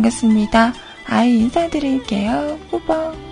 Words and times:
반갑습니다. 0.00 0.72
아이 1.06 1.36
인사드릴게요. 1.40 2.58
뿌벅. 2.70 3.29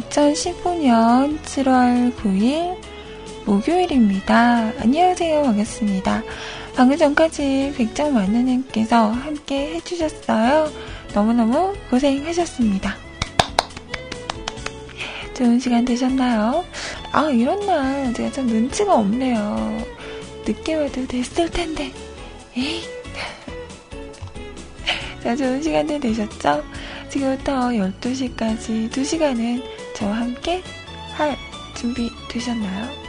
2015년 0.00 1.38
7월 1.42 2.12
9일 2.16 2.76
목요일입니다. 3.44 4.72
안녕하세요. 4.80 5.42
반갑습니다. 5.42 6.22
방금 6.74 6.96
전까지 6.96 7.74
백장 7.76 8.12
만누님께서 8.12 9.10
함께 9.10 9.74
해주셨어요. 9.74 10.72
너무너무 11.14 11.74
고생하셨습니다. 11.90 12.96
좋은 15.34 15.60
시간 15.60 15.84
되셨나요? 15.84 16.64
아, 17.12 17.30
이런 17.30 17.64
날 17.64 18.12
제가 18.14 18.32
좀 18.32 18.46
눈치가 18.46 18.96
없네요. 18.96 19.84
늦게 20.44 20.74
와도 20.74 21.06
됐을 21.06 21.48
텐데. 21.50 21.92
에이. 22.56 22.82
자, 25.22 25.36
좋은 25.36 25.62
시간들 25.62 26.00
되셨죠? 26.00 26.64
지금부터 27.08 27.68
12시까지 27.68 28.90
2시간은 28.90 29.73
저와 29.94 30.12
함께 30.12 30.62
할 31.14 31.36
준비 31.74 32.10
되셨나요? 32.28 33.03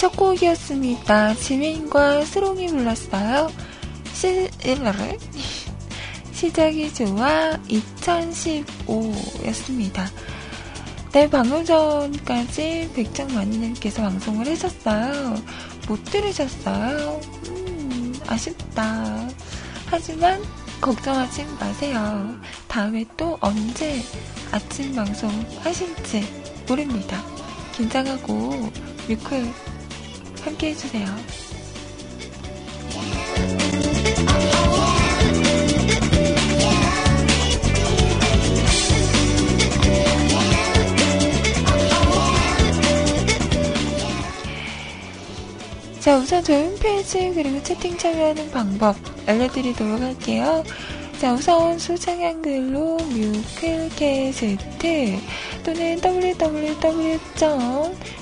첫 0.00 0.16
곡이었습니다. 0.16 1.34
지민과 1.34 2.24
스롱이 2.24 2.68
불렀어요. 2.68 3.50
시, 4.14 4.48
시작이 6.32 6.94
좋아 6.94 7.58
2015였습니다. 7.68 10.06
네, 11.12 11.28
방금 11.28 11.62
전까지 11.66 12.92
백장마니님께서 12.94 14.00
방송을 14.00 14.48
하셨어요. 14.48 15.34
못 15.86 16.02
들으셨어요? 16.06 17.20
음, 17.48 18.18
아쉽다. 18.26 19.28
하지만 19.84 20.42
걱정하지 20.80 21.44
마세요. 21.60 22.40
다음에 22.68 23.04
또 23.18 23.36
언제 23.42 24.02
아침 24.50 24.94
방송 24.94 25.28
하실지 25.60 26.24
모릅니다. 26.66 27.22
긴장하고 27.76 28.72
뮤클 29.06 29.69
함께 30.44 30.70
해주세요. 30.70 31.06
자, 46.00 46.16
우선 46.16 46.42
저희 46.42 46.64
홈페이지 46.64 47.30
그리고 47.34 47.62
채팅 47.62 47.96
참여하는 47.98 48.50
방법 48.50 48.96
알려드리도록 49.26 50.00
할게요. 50.00 50.64
자, 51.20 51.34
우선 51.34 51.78
소장 51.78 52.22
한 52.22 52.40
글로 52.40 52.96
뮤클캐스트 52.96 54.78
또는 55.62 56.00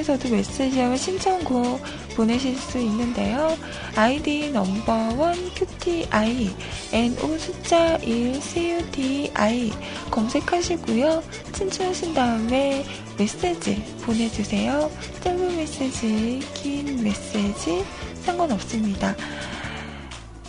통해서도 0.00 0.28
메시지와 0.30 0.96
신청곡 0.96 1.80
보내실 2.16 2.56
수 2.56 2.78
있는데요. 2.78 3.56
아이디 3.96 4.50
넘버원 4.50 5.34
QTI, 5.54 6.50
NO 6.92 7.38
숫자 7.38 7.96
1 7.96 8.40
CUTI 8.40 9.72
검색하시고요. 10.10 11.22
친추하신 11.52 12.14
다음에 12.14 12.84
메시지 13.18 13.82
보내주세요. 14.02 14.90
짧은 15.22 15.56
메시지, 15.56 16.40
긴 16.54 17.02
메시지 17.02 17.84
상관없습니다. 18.22 19.14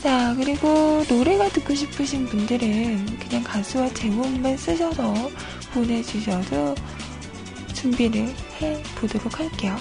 자, 0.01 0.33
그리고 0.35 1.03
노래가 1.07 1.47
듣고 1.49 1.75
싶으신 1.75 2.25
분들은 2.25 3.19
그냥 3.19 3.43
가수와 3.43 3.89
제목만 3.93 4.57
쓰셔서 4.57 5.13
보내주셔도 5.73 6.75
준비를 7.81 8.27
해 8.61 8.83
보도록 8.95 9.39
할게요. 9.39 9.75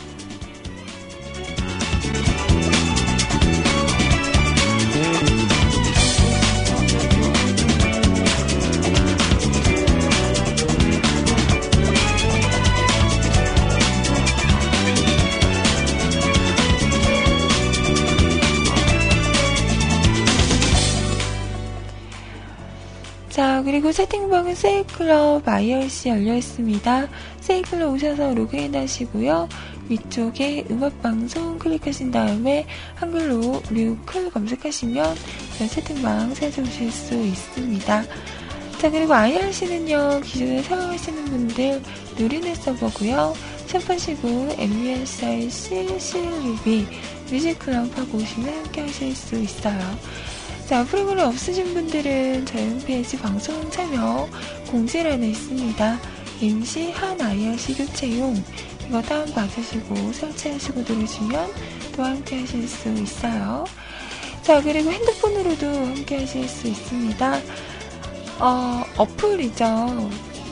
그리고 23.81 23.93
채팅방은 23.93 24.55
세이클럽 24.56 25.49
IRC 25.49 26.11
열려 26.11 26.35
있습니다. 26.35 27.09
세이클럽 27.41 27.94
오셔서 27.94 28.35
로그인 28.35 28.77
하시고요. 28.77 29.49
위쪽에 29.88 30.67
음악방송 30.71 31.59
클릭하신 31.59 32.11
다음에 32.11 32.67
한글로 32.97 33.62
뮤클 33.71 34.32
검색하시면 34.32 35.17
채팅방 35.56 36.35
찾아오실 36.35 36.93
수 36.93 37.15
있습니다. 37.15 38.05
자, 38.79 38.91
그리고 38.91 39.15
IRC는요, 39.15 40.21
기존에 40.25 40.62
사용하시는 40.62 41.25
분들 41.25 41.83
누리는 42.19 42.55
서버고요 42.56 43.33
샵하시고 43.65 44.56
MUSIC 44.59 45.99
CLUB 45.99 46.87
뮤직클럽 47.31 47.97
하고 47.97 48.19
오시면 48.19 48.53
함께 48.56 48.83
하실 48.83 49.15
수 49.15 49.37
있어요. 49.37 49.81
자, 50.71 50.85
프로그램 50.85 51.27
없으신 51.27 51.75
분들은 51.75 52.47
저희 52.47 52.65
홈페이지 52.69 53.19
방송 53.19 53.69
참여 53.73 54.29
공지란에 54.71 55.31
있습니다. 55.31 55.99
임시 56.41 56.93
한 56.93 57.21
IRC 57.21 57.75
교체용 57.75 58.41
이거 58.87 59.03
다운받으시고 59.03 60.13
설치하시고 60.13 60.85
들으시면 60.85 61.51
또 61.97 62.05
함께 62.05 62.39
하실 62.39 62.69
수 62.69 62.89
있어요. 62.89 63.65
자, 64.43 64.63
그리고 64.63 64.93
핸드폰으로도 64.93 65.67
함께 65.67 66.19
하실 66.19 66.49
수 66.49 66.69
있습니다. 66.69 67.41
어, 68.39 68.85
어플이죠. 68.97 70.09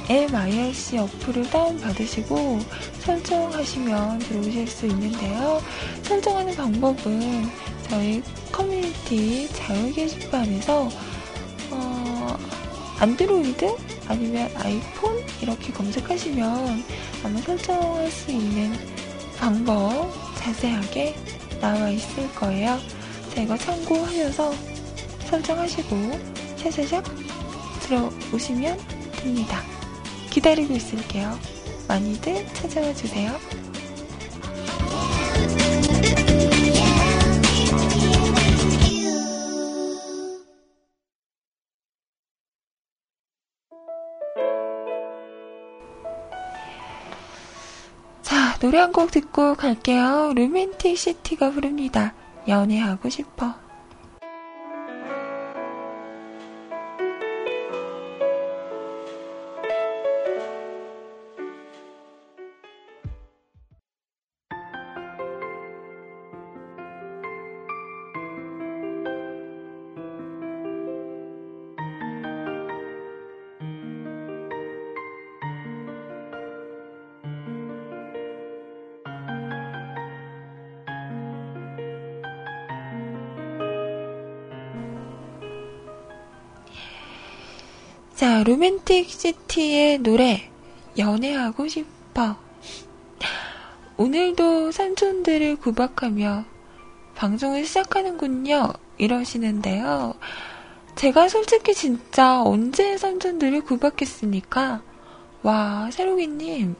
MIRC 0.08 0.98
어플을 0.98 1.48
다운받으시고 1.48 2.58
설정하시면 3.02 4.18
들어오실 4.18 4.66
수 4.66 4.86
있는데요. 4.86 5.62
설정하는 6.02 6.56
방법은 6.56 7.68
저희 7.88 8.22
커뮤니티 8.52 9.48
자유 9.52 9.92
게시판에서 9.92 10.88
어, 11.70 12.36
안드로이드 12.98 13.76
아니면 14.06 14.50
아이폰 14.56 15.24
이렇게 15.40 15.72
검색하시면 15.72 16.84
아마 17.24 17.40
설정할 17.40 18.10
수 18.10 18.30
있는 18.30 18.72
방법 19.38 20.12
자세하게 20.36 21.14
나와 21.60 21.88
있을 21.90 22.32
거예요. 22.34 22.78
자, 23.34 23.42
이거 23.42 23.56
참고하셔서 23.56 24.52
설정하시고 25.26 25.96
샤샤샥 26.58 27.04
들어오시면 27.82 28.78
됩니다. 29.12 29.62
기다리고 30.30 30.74
있을게요. 30.74 31.38
많이들 31.86 32.46
찾아와 32.52 32.92
주세요. 32.94 33.38
노래 48.60 48.78
한 48.78 48.92
곡 48.92 49.10
듣고 49.10 49.54
갈게요. 49.54 50.32
로맨틱 50.34 50.96
시티가 50.98 51.50
부릅니다. 51.50 52.14
연애하고 52.48 53.08
싶어. 53.08 53.54
자, 88.18 88.42
로맨틱 88.42 89.08
시티의 89.08 89.98
노래, 89.98 90.50
연애하고 90.98 91.68
싶어. 91.68 92.34
오늘도 93.96 94.72
삼촌들을 94.72 95.54
구박하며 95.54 96.44
방송을 97.14 97.64
시작하는군요. 97.64 98.72
이러시는데요. 98.98 100.14
제가 100.96 101.28
솔직히 101.28 101.72
진짜 101.74 102.42
언제 102.42 102.98
삼촌들을 102.98 103.60
구박했습니까? 103.60 104.82
와, 105.44 105.88
새로기님, 105.92 106.74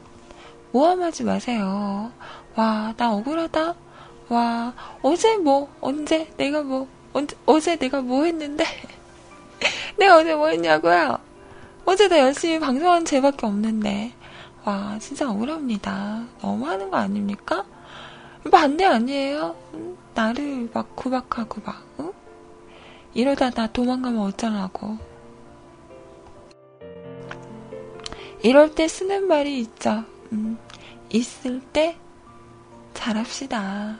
모함하지 0.73 1.23
마세요. 1.23 2.11
와, 2.57 2.93
나 2.97 3.13
억울하다. 3.13 3.75
와, 4.27 4.73
어제 5.01 5.37
뭐, 5.37 5.73
언제, 5.79 6.29
내가 6.35 6.63
뭐, 6.63 6.89
언제, 7.13 7.37
어제 7.45 7.77
내가 7.77 8.01
뭐 8.01 8.25
했는데. 8.25 8.65
내가 9.97 10.17
어제 10.17 10.35
뭐 10.35 10.49
했냐고요? 10.49 11.28
어제도 11.89 12.19
열심히 12.19 12.59
방송한 12.59 13.03
죄밖에 13.03 13.47
없는데. 13.47 14.13
와, 14.63 14.99
진짜 14.99 15.27
억울합니다. 15.27 16.23
너무 16.39 16.67
하는 16.67 16.91
거 16.91 16.97
아닙니까? 16.97 17.65
반대 18.51 18.85
아니에요? 18.85 19.55
응? 19.73 19.97
나를 20.13 20.69
막 20.71 20.95
구박하고 20.95 21.61
막, 21.65 21.83
응? 21.99 22.13
이러다 23.15 23.49
나 23.49 23.65
도망가면 23.65 24.21
어쩌라고. 24.21 24.99
이럴 28.43 28.75
때 28.75 28.87
쓰는 28.87 29.27
말이 29.27 29.59
있죠. 29.59 30.03
음, 30.31 30.59
있을 31.09 31.59
때 31.59 31.97
잘합시다. 32.93 33.97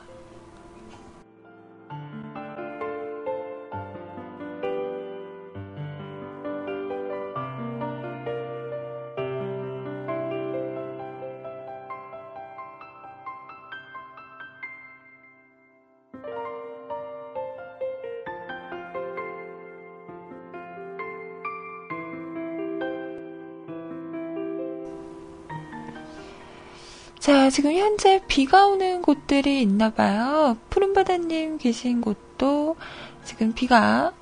자, 27.50 27.51
지금 27.51 27.74
현재 27.74 28.22
비가 28.27 28.68
오는 28.68 29.01
곳들이 29.01 29.63
있나 29.63 29.89
봐요. 29.89 30.56
푸른바다님 30.70 31.58
계신 31.58 32.00
곳도 32.00 32.75
지금 33.24 33.56
비가 33.56 34.13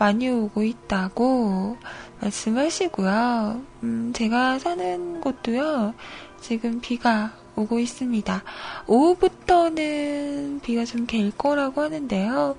많이 0.00 0.28
오고 0.28 0.64
있다고 0.64 1.76
말씀하시고요. 2.20 3.62
음, 3.84 4.12
제가 4.12 4.58
사는 4.58 5.20
곳도요, 5.20 5.94
지금 6.40 6.80
비가 6.80 7.30
오고 7.54 7.78
있습니다. 7.78 8.42
오후부터는 8.88 10.58
비가 10.64 10.84
좀 10.84 11.06
갤 11.06 11.30
거라고 11.38 11.82
하는데요. 11.82 12.56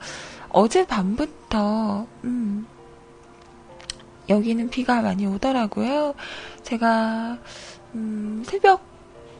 어제 0.51 0.87
밤부터, 0.87 2.07
음, 2.23 2.65
여기는 4.29 4.69
비가 4.69 5.01
많이 5.01 5.25
오더라고요. 5.25 6.13
제가, 6.63 7.39
음, 7.95 8.43
새벽 8.45 8.92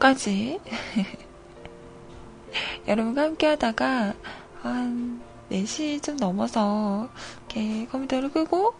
까지 0.04 0.60
여러분과 2.90 3.22
함께 3.22 3.48
하다가 3.48 4.14
한 4.62 5.22
4시 5.50 6.04
좀 6.04 6.18
넘어서 6.18 7.08
이렇게 7.48 7.86
컴퓨터를 7.86 8.30
끄고 8.30 8.74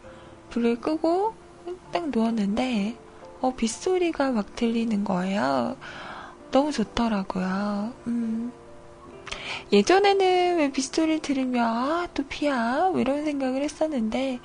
불을 0.50 0.82
끄고 0.82 1.34
딱 1.94 2.10
누웠는데 2.10 2.98
어, 3.40 3.56
빗소리가 3.56 4.32
막 4.32 4.54
들리는 4.58 5.06
거예요. 5.06 5.78
너무 6.52 6.74
좋더라고요. 6.74 7.94
음. 8.08 8.52
예전에는 9.72 10.58
왜 10.58 10.72
빗소리를 10.74 11.20
들으면 11.20 11.66
아, 11.66 12.08
또 12.14 12.28
피야 12.28 12.90
뭐 12.90 13.00
이런 13.00 13.24
생각을 13.24 13.62
했었는데 13.62 14.42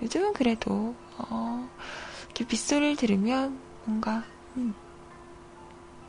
요즘은 0.00 0.34
그래도 0.34 0.94
어, 1.18 1.68
이렇게 2.26 2.46
빗소리를 2.46 2.94
들으면 2.94 3.58
뭔가 3.84 4.22
음, 4.56 4.74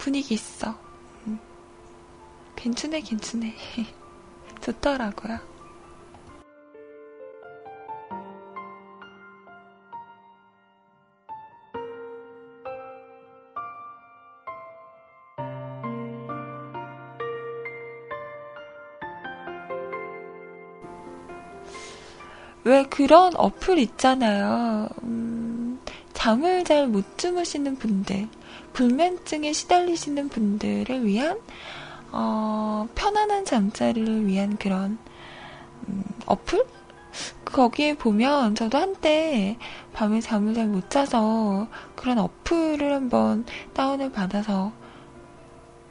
분위기 0.02 0.34
있어. 0.34 0.76
음. 1.28 1.38
괜찮네, 2.56 3.02
괜찮네. 3.02 3.56
좋더라고요. 4.62 5.38
왜 22.64 22.84
그런 22.86 23.36
어플 23.36 23.78
있잖아요. 23.80 24.88
음, 25.04 25.80
잠을 26.14 26.64
잘 26.64 26.88
못 26.88 27.18
주무시는 27.20 27.76
분들. 27.78 28.28
불면증에 28.74 29.54
시달리시는 29.54 30.30
분들을 30.30 31.06
위한 31.06 31.40
어, 32.12 32.88
편안한 32.96 33.46
잠자리를 33.46 34.28
위한 34.28 34.58
그런 34.58 34.98
음, 35.88 36.04
어플? 36.26 36.66
거기에 37.46 37.96
보면 37.96 38.56
저도 38.56 38.78
한때 38.78 39.58
밤에 39.94 40.22
잠을 40.22 40.54
잘 40.54 40.68
못 40.68 40.90
자서 40.90 41.68
그런 41.96 42.18
어플을 42.18 42.94
한번 42.94 43.46
다운을 43.74 44.12
받아서 44.12 44.72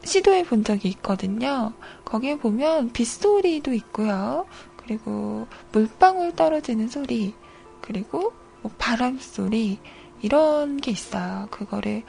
시도해 0.03 0.45
본 0.45 0.65
적이 0.65 0.89
있거든요. 0.89 1.73
거기에 2.05 2.39
보면 2.39 2.93
빗소리도 2.93 3.75
있고요. 3.75 4.47
그리고 4.77 5.47
물방울 5.73 6.35
떨어지는 6.35 6.89
소리, 6.89 7.35
그리고 7.83 8.33
뭐 8.63 8.73
바람 8.79 9.19
소리, 9.19 9.79
이런 10.23 10.79
게 10.79 10.91
있어요. 10.91 11.49
그거를, 11.51 12.03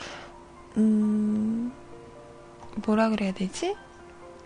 음, 0.77 1.71
뭐라 2.85 3.09
그래야 3.09 3.33
되지? 3.33 3.75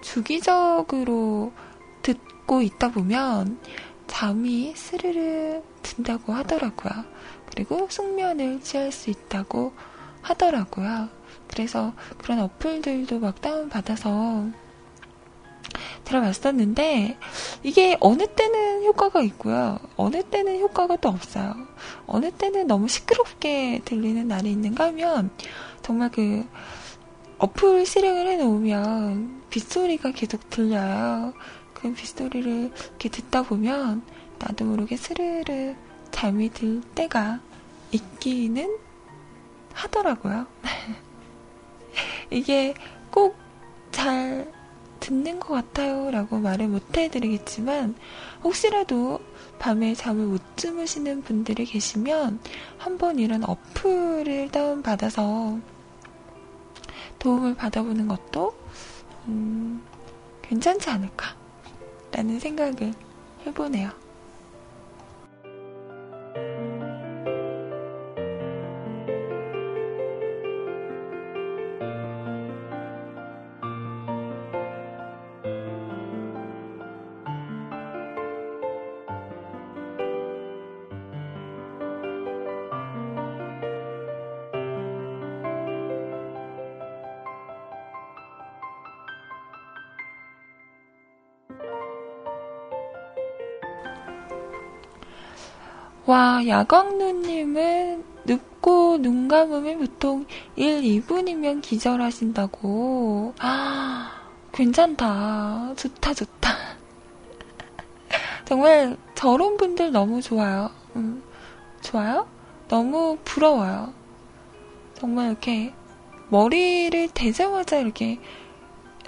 주기적으로 0.02 1.52
듣고 2.02 2.62
있다 2.62 2.92
보면 2.92 3.60
잠이 4.08 4.74
스르르 4.76 5.62
든다고 5.82 6.34
하더라고요. 6.34 7.06
그리고 7.50 7.88
숙면을 7.90 8.62
취할 8.62 8.92
수 8.92 9.10
있다고 9.10 9.74
하더라고요. 10.22 11.10
그래서 11.48 11.94
그런 12.18 12.40
어플들도 12.40 13.20
막 13.20 13.42
다운받아서 13.42 14.48
들어봤었는데 16.06 17.18
이게 17.64 17.98
어느 18.00 18.26
때는 18.28 18.86
효과가 18.86 19.22
있고요. 19.22 19.80
어느 19.98 20.24
때는 20.24 20.60
효과가 20.60 20.98
또 20.98 21.10
없어요. 21.10 21.54
어느 22.08 22.32
때는 22.32 22.68
너무 22.68 22.88
시끄럽게 22.88 23.82
들리는 23.86 24.28
날이 24.28 24.52
있는가 24.52 24.86
하면 24.86 25.30
정말 25.82 26.12
그 26.12 26.46
어플 27.38 27.86
실행을 27.86 28.28
해놓으면 28.28 29.44
빗소리가 29.50 30.12
계속 30.12 30.50
들려요. 30.50 31.34
그 31.74 31.94
빗소리를 31.94 32.72
이렇게 32.76 33.10
듣다 33.10 33.44
보면 33.44 34.04
나도 34.40 34.66
모르게 34.66 34.96
스르르 34.96 35.76
잠이 36.12 36.50
들 36.50 36.82
때가 36.96 37.42
있기는 37.92 38.78
하더라고요. 39.74 40.46
이게 42.32 42.74
꼭 43.12 43.46
잘 43.96 44.46
듣는 45.06 45.40
것 45.40 45.54
같아요 45.54 46.10
라고 46.10 46.40
말을 46.40 46.68
못 46.68 46.98
해드리겠지만 46.98 47.96
혹시라도 48.44 49.20
밤에 49.60 49.94
잠을 49.94 50.26
못 50.26 50.42
주무시는 50.58 51.22
분들이 51.22 51.66
계시면 51.66 52.40
한번 52.80 53.20
이런 53.20 53.44
어플을 53.44 54.50
다운받아서 54.50 55.60
도움을 57.20 57.54
받아보는 57.56 58.08
것도 58.08 58.56
음, 59.28 59.84
괜찮지 60.42 60.90
않을까 60.90 61.36
라는 62.12 62.40
생각을 62.40 62.94
해보네요. 63.46 64.05
와, 96.08 96.46
야광누님은 96.46 98.04
눕고 98.26 99.00
눈 99.00 99.28
감으면 99.28 99.80
보통 99.80 100.28
1, 100.56 100.82
2분이면 100.82 101.64
기절하신다고. 101.64 103.34
아, 103.40 104.12
괜찮다. 104.52 105.74
좋다, 105.76 106.14
좋다. 106.14 106.50
정말 108.46 108.98
저런 109.16 109.58
분들 109.58 109.92
너무 109.92 110.22
좋아요. 110.22 110.70
음, 110.96 111.24
좋아요? 111.82 112.28
너무 112.68 113.18
부러워요. 113.26 113.92
정말 114.94 115.32
이렇게 115.32 115.74
머리를 116.30 117.10
대자마자 117.16 117.78
이렇게 117.78 118.20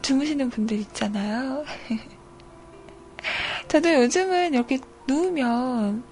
주무시는 0.01 0.49
분들 0.49 0.79
있잖아요. 0.79 1.63
저도 3.69 3.93
요즘은 3.93 4.55
이렇게 4.55 4.79
누우면 5.07 6.03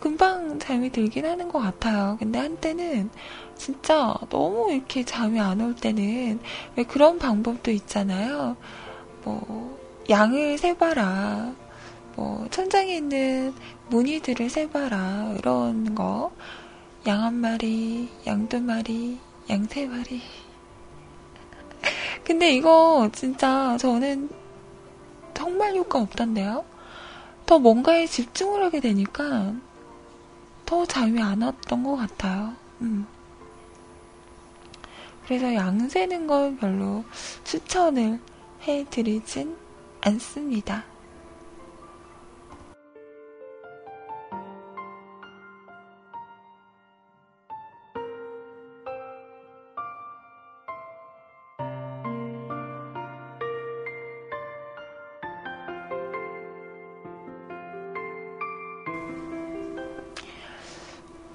금방 0.00 0.58
잠이 0.58 0.90
들긴 0.90 1.26
하는 1.26 1.48
것 1.48 1.58
같아요. 1.60 2.16
근데 2.20 2.38
한때는 2.38 3.10
진짜 3.56 4.14
너무 4.30 4.72
이렇게 4.72 5.04
잠이 5.04 5.40
안 5.40 5.60
올 5.60 5.74
때는 5.74 6.40
왜 6.76 6.84
그런 6.84 7.18
방법도 7.18 7.70
있잖아요. 7.72 8.56
뭐, 9.24 9.78
양을 10.08 10.58
세봐라. 10.58 11.54
뭐, 12.16 12.46
천장에 12.50 12.96
있는 12.96 13.54
무늬들을 13.88 14.48
세봐라. 14.50 15.34
이런 15.38 15.94
거. 15.94 16.32
양 17.06 17.22
한 17.22 17.34
마리, 17.34 18.08
양 18.26 18.48
두 18.48 18.60
마리, 18.60 19.18
양 19.50 19.66
세 19.66 19.86
마리. 19.86 20.20
근데 22.24 22.52
이거 22.52 23.08
진짜 23.12 23.76
저는 23.78 24.28
정말 25.34 25.74
효과 25.76 26.00
없던데요? 26.00 26.64
더 27.46 27.58
뭔가에 27.58 28.06
집중을 28.06 28.62
하게 28.64 28.80
되니까 28.80 29.54
더 30.68 30.84
잠이 30.84 31.22
안 31.22 31.40
왔던 31.40 31.82
것 31.82 31.96
같아요. 31.96 32.52
음. 32.82 33.06
그래서 35.24 35.54
양 35.54 35.88
세는 35.88 36.26
걸 36.26 36.58
별로 36.58 37.06
추천을 37.42 38.20
해드리진 38.60 39.56
않습니다. 40.02 40.84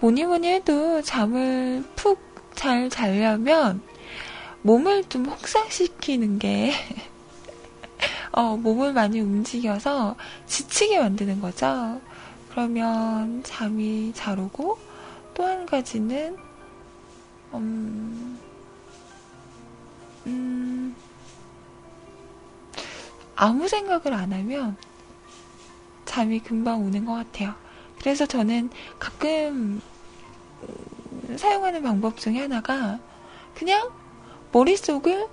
뭐니 0.03 0.25
뭐니 0.25 0.49
해도 0.49 1.01
잠을 1.01 1.81
푹 1.95 2.33
잘 2.55 2.89
자려면 2.89 3.81
몸을 4.61 5.05
좀 5.05 5.25
혹사시키는 5.25 6.39
게, 6.39 6.73
어, 8.33 8.57
몸을 8.57 8.91
많이 8.91 9.21
움직여서 9.21 10.17
지치게 10.45 10.99
만드는 10.99 11.39
거죠. 11.39 12.01
그러면 12.51 13.43
잠이 13.43 14.11
잘 14.13 14.37
오고, 14.39 14.77
또 15.33 15.45
한 15.45 15.65
가지는, 15.65 16.37
음, 17.53 18.37
음, 20.27 20.95
아무 23.37 23.69
생각을 23.69 24.13
안 24.13 24.33
하면 24.33 24.75
잠이 26.03 26.41
금방 26.41 26.83
오는 26.85 27.05
것 27.05 27.13
같아요. 27.13 27.55
그래서 27.99 28.25
저는 28.25 28.69
가끔 28.99 29.81
사용하는 31.37 31.83
방법 31.83 32.17
중에 32.17 32.39
하나가 32.39 32.99
그냥 33.55 33.89
머릿속을 34.51 35.27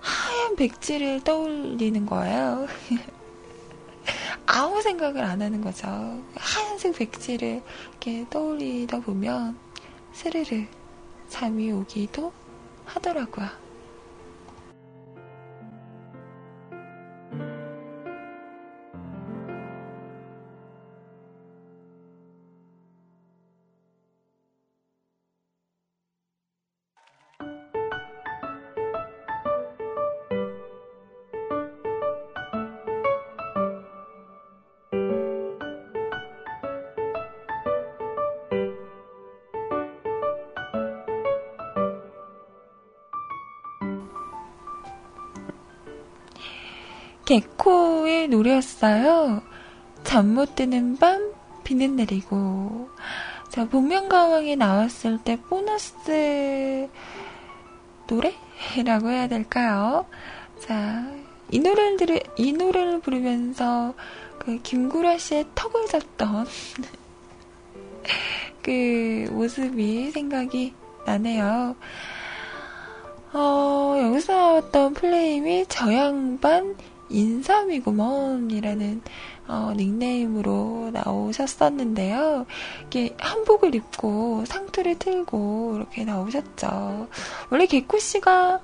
하얀 0.00 0.56
백지를 0.56 1.22
떠올리는 1.22 2.06
거예요. 2.06 2.66
아무 4.46 4.82
생각을 4.82 5.22
안 5.22 5.40
하는 5.40 5.60
거죠. 5.60 5.86
하얀색 6.36 6.96
백지를 6.96 7.62
이렇게 7.90 8.26
떠올리다 8.28 9.00
보면 9.00 9.58
스르르 10.12 10.66
잠이 11.28 11.72
오기도 11.72 12.32
하더라고요. 12.84 13.63
개코의 47.24 48.28
노래였어요. 48.28 49.42
잠 50.04 50.34
못 50.34 50.54
드는 50.54 50.98
밤, 50.98 51.32
비는 51.64 51.96
내리고. 51.96 52.88
자, 53.48 53.66
복면가왕이 53.66 54.56
나왔을 54.56 55.18
때 55.18 55.38
보너스 55.40 56.88
노래라고 58.08 59.10
해야 59.10 59.28
될까요? 59.28 60.06
자, 60.60 61.06
이 61.50 61.58
노래를 61.60 61.96
들으, 61.96 62.18
이 62.36 62.52
노래를 62.52 63.00
부르면서 63.00 63.94
그 64.38 64.58
김구라 64.62 65.18
씨의 65.18 65.46
턱을 65.54 65.86
잡던 65.86 66.46
그 68.62 69.28
모습이 69.30 70.10
생각이 70.10 70.74
나네요. 71.06 71.76
어, 73.32 73.96
여기서 74.00 74.32
나왔던 74.32 74.94
플레임이 74.94 75.66
저 75.68 75.92
양반 75.94 76.76
인삼이구먼이라는 77.10 79.02
어, 79.46 79.72
닉네임으로 79.76 80.90
나오셨었는데요. 80.92 82.46
이게 82.86 83.14
한복을 83.18 83.74
입고 83.74 84.44
상투를 84.46 84.98
틀고 84.98 85.74
이렇게 85.76 86.04
나오셨죠. 86.04 87.08
원래 87.50 87.66
개코 87.66 87.98
씨가 87.98 88.60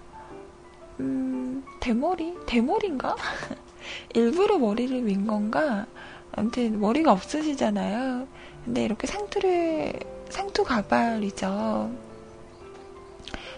음, 1.01 1.65
대머리? 1.81 2.35
대머리인가? 2.47 3.17
일부러 4.15 4.59
머리를 4.59 5.01
민 5.03 5.27
건가? 5.27 5.87
아무튼 6.33 6.81
머리가 6.81 7.13
없으시잖아요. 7.13 8.27
근데 8.65 8.85
이렇게 8.85 9.07
상투를 9.07 9.93
상투 10.29 10.65
가발이죠. 10.65 11.91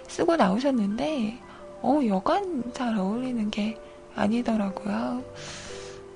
쓰고 0.08 0.36
나오셨는데 0.36 1.38
어 1.82 2.00
여간 2.06 2.62
잘 2.72 2.96
어울리는 2.96 3.50
게 3.50 3.78
아니더라고요. 4.14 5.24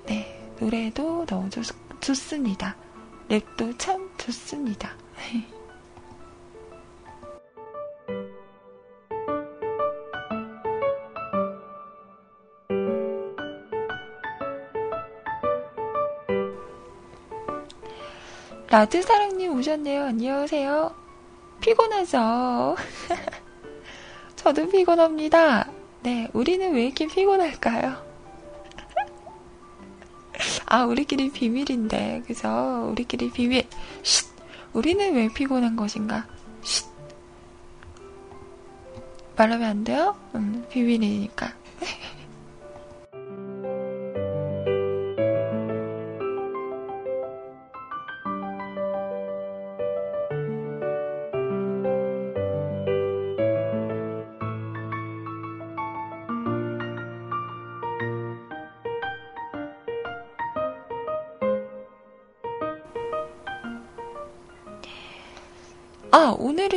네 0.06 0.50
노래도 0.58 1.24
너무 1.26 1.50
좋, 1.50 1.62
좋습니다. 2.00 2.76
랩도 3.28 3.78
참 3.78 4.10
좋습니다. 4.18 4.90
라드사랑님 18.68 19.52
오셨네요. 19.58 20.04
안녕하세요. 20.04 20.94
피곤하죠? 21.60 22.76
저도 24.36 24.68
피곤합니다. 24.68 25.70
네, 26.06 26.30
우리는 26.32 26.72
왜 26.72 26.84
이렇게 26.84 27.08
피곤할까요? 27.08 27.96
아, 30.66 30.84
우리끼리 30.84 31.32
비밀인데, 31.32 32.22
그죠? 32.24 32.90
우리끼리 32.92 33.32
비밀. 33.32 33.66
쉿! 34.04 34.28
우리는 34.72 35.16
왜 35.16 35.26
피곤한 35.26 35.74
것인가? 35.74 36.28
쉿! 36.62 36.86
말하면 39.36 39.68
안 39.68 39.82
돼요? 39.82 40.16
음, 40.36 40.64
비밀이니까. 40.70 41.52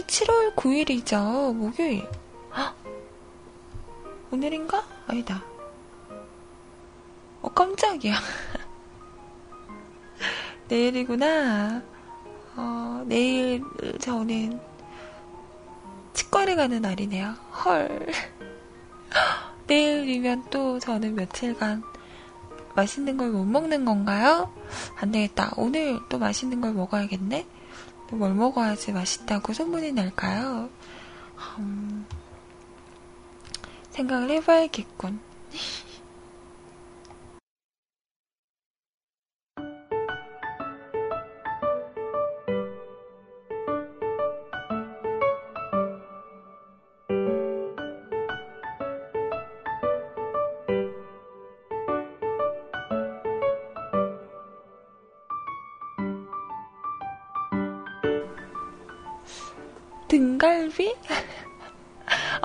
7월 0.10 0.56
9일이죠. 0.56 1.54
목요일. 1.56 2.08
헉? 2.56 2.76
오늘인가? 4.32 4.84
아니다. 5.08 5.44
어, 7.44 7.50
깜짝이야. 7.50 8.16
내일이구나. 10.68 11.84
어, 12.56 13.04
내일 13.06 13.64
저는 14.00 14.60
치과를 16.14 16.56
가는 16.56 16.82
날이네요. 16.82 17.36
헐. 17.64 18.08
내일이면 19.68 20.46
또 20.50 20.80
저는 20.80 21.14
며칠간 21.16 21.84
맛있는 22.76 23.18
걸 23.18 23.30
못 23.32 23.46
먹는 23.46 23.86
건가요? 23.86 24.52
안 24.96 25.12
되겠다. 25.12 25.52
오늘 25.56 26.00
또 26.10 26.18
맛있는 26.18 26.62
걸 26.62 26.74
먹어야겠네? 26.74 27.46
뭘 28.12 28.34
먹어야지 28.34 28.92
맛있다고 28.92 29.54
소문이 29.54 29.92
날까요? 29.92 30.70
음, 31.60 32.06
생각을 33.92 34.30
해봐야겠군. 34.32 35.29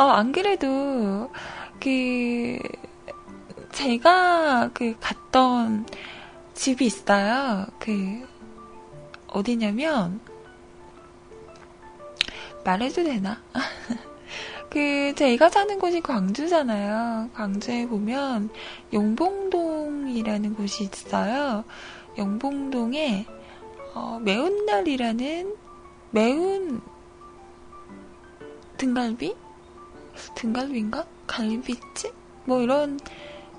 어, 0.04 0.08
안 0.08 0.32
그래도, 0.32 1.30
그, 1.80 2.58
제가 3.72 4.68
그 4.74 4.94
갔던 5.00 5.86
집이 6.52 6.84
있어요. 6.84 7.66
그, 7.78 8.28
어디냐면, 9.28 10.20
말해도 12.66 13.02
되나? 13.02 13.40
그, 14.68 15.14
제가 15.16 15.48
사는 15.48 15.78
곳이 15.78 16.02
광주잖아요. 16.02 17.30
광주에 17.32 17.86
보면, 17.86 18.50
용봉동이라는 18.92 20.54
곳이 20.54 20.84
있어요. 20.84 21.64
용봉동에, 22.18 23.24
어, 23.94 24.20
매운날이라는 24.22 25.56
매운 26.10 26.82
등갈비? 28.76 29.34
등갈비인가? 30.34 31.06
갈비집? 31.26 32.14
뭐 32.44 32.60
이런 32.60 32.98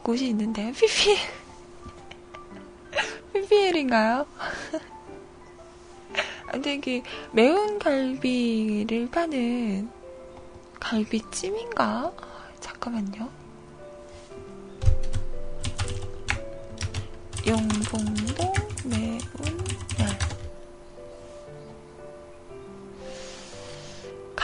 곳이 0.03 0.27
있는데요. 0.27 0.71
PPL. 0.73 1.17
PPL인가요? 3.33 4.25
근데 6.51 6.75
이게 6.75 7.03
매운 7.33 7.79
갈비를 7.79 9.09
파는 9.09 9.89
갈비찜인가? 10.79 12.13
잠깐만요. 12.61 13.29
용봉 17.47 18.24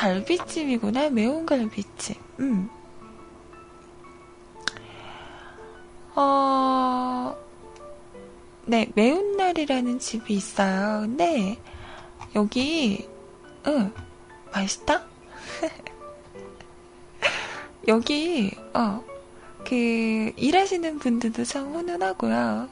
갈비찜이구나. 0.01 1.11
매운 1.11 1.45
갈비찜. 1.45 2.15
음. 2.39 2.69
어, 6.15 7.37
네, 8.65 8.89
매운날이라는 8.95 9.99
집이 9.99 10.33
있어요. 10.33 11.01
근데, 11.01 11.59
여기, 12.33 13.07
응, 13.67 13.93
맛있다? 14.51 15.05
여기, 17.87 18.49
어, 18.73 19.03
그, 19.63 20.33
일하시는 20.35 20.97
분들도 20.97 21.43
참 21.43 21.75
훈훈하고요. 21.75 22.69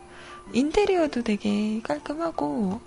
인테리어도 0.54 1.22
되게 1.22 1.80
깔끔하고, 1.84 2.82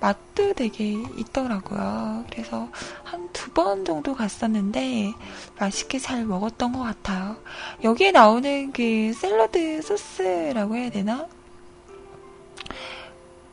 맛도 0.00 0.52
되게 0.54 0.92
있더라고요. 1.16 2.24
그래서 2.30 2.68
한 3.04 3.28
두 3.32 3.52
번 3.54 3.84
정도 3.84 4.14
갔었는데 4.14 5.12
맛있게 5.60 5.98
잘 5.98 6.24
먹었던 6.24 6.72
것 6.72 6.80
같아요. 6.80 7.36
여기에 7.84 8.10
나오는 8.12 8.72
그 8.72 9.12
샐러드 9.12 9.80
소스라고 9.82 10.74
해야 10.76 10.90
되나? 10.90 11.28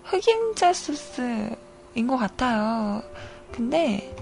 흑임자 0.04 0.74
소스인 0.74 2.08
것 2.08 2.18
같아요. 2.18 3.02
근데 3.52 4.14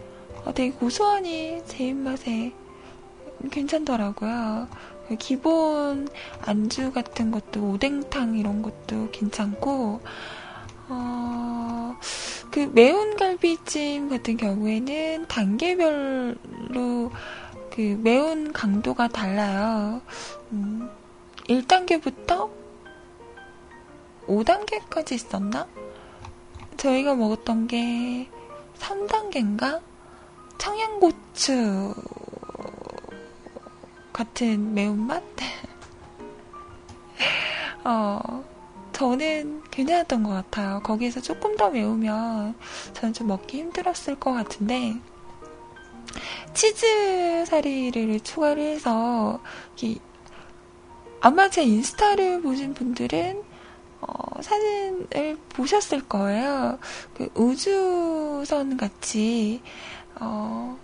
어, 0.45 0.53
되게 0.53 0.71
고소하니 0.71 1.63
제 1.67 1.85
입맛에 1.87 2.53
괜찮더라고요. 3.51 4.67
그 5.07 5.15
기본 5.15 6.07
안주 6.41 6.91
같은 6.91 7.31
것도 7.31 7.61
오뎅탕 7.71 8.37
이런 8.37 8.61
것도 8.61 9.09
괜찮고 9.11 10.01
어, 10.89 11.95
그 12.51 12.59
매운 12.73 13.15
갈비찜 13.15 14.09
같은 14.09 14.37
경우에는 14.37 15.27
단계별로 15.27 17.11
그 17.71 17.99
매운 18.01 18.51
강도가 18.51 19.07
달라요. 19.07 20.01
음, 20.51 20.89
1단계부터 21.47 22.49
5단계까지 24.27 25.13
있었나? 25.13 25.67
저희가 26.77 27.15
먹었던 27.15 27.67
게 27.67 28.29
3단계인가? 28.77 29.81
청양고추 30.57 31.93
같은 34.11 34.73
매운맛? 34.73 35.23
어, 37.85 38.43
저는 38.99 39.63
괜찮았던 39.71 40.23
것 40.23 40.29
같아요. 40.31 40.81
거기에서 40.83 41.21
조금 41.21 41.55
더 41.55 41.69
매우면 41.69 42.53
저는 42.91 43.13
좀 43.13 43.27
먹기 43.27 43.59
힘들었을 43.59 44.19
것 44.19 44.33
같은데, 44.33 44.93
치즈 46.53 47.45
사리를 47.45 48.19
추가를 48.19 48.61
해서, 48.61 49.39
아마 51.21 51.49
제 51.49 51.63
인스타를 51.63 52.41
보신 52.41 52.73
분들은 52.73 53.41
어, 54.01 54.41
사진을 54.41 55.37
보셨을 55.47 56.05
거예요. 56.09 56.77
그 57.13 57.29
우주선 57.35 58.75
같이 58.75 59.61
어, 60.19 60.77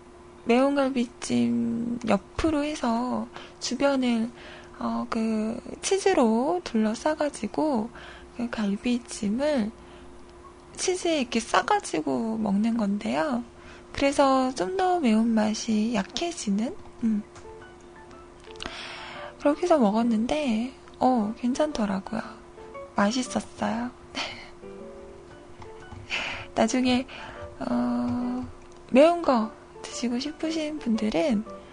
매운갈비찜 0.45 1.99
옆으로 2.07 2.63
해서 2.63 3.27
주변을 3.59 4.29
어, 4.79 5.05
그 5.09 5.59
치즈로 5.81 6.61
둘러싸가지고 6.63 7.89
그 8.37 8.49
갈비찜을 8.49 9.71
치즈에 10.75 11.21
이렇게 11.21 11.39
싸가지고 11.39 12.37
먹는 12.37 12.77
건데요. 12.77 13.43
그래서 13.93 14.53
좀 14.55 14.75
더 14.75 14.99
매운맛이 14.99 15.93
약해지는, 15.95 16.75
음. 17.03 17.23
그렇게 19.39 19.63
해서 19.63 19.77
먹었는데, 19.77 20.73
어, 20.99 21.33
괜찮더라고요. 21.37 22.21
맛있었어요. 22.95 23.89
나중에, 26.55 27.07
어, 27.59 28.45
매운 28.91 29.21
거 29.21 29.51
드시고 29.81 30.19
싶으신 30.19 30.79
분들은, 30.79 31.45
어, 31.47 31.64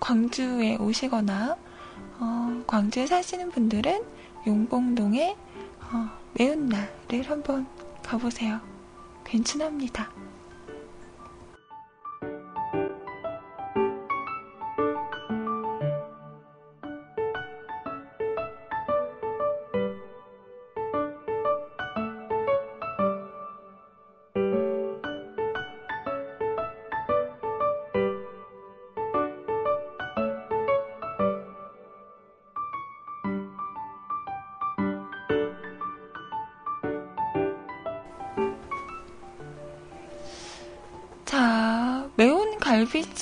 광주에 0.00 0.76
오시거나, 0.76 1.56
어, 2.18 2.62
광주에 2.66 3.06
사시는 3.06 3.50
분들은 3.50 4.02
용봉동에 4.46 5.36
어, 5.92 6.08
매운 6.34 6.68
날을 6.68 7.28
한번 7.30 7.66
가보세요. 8.02 8.60
괜찮합니다. 9.24 10.10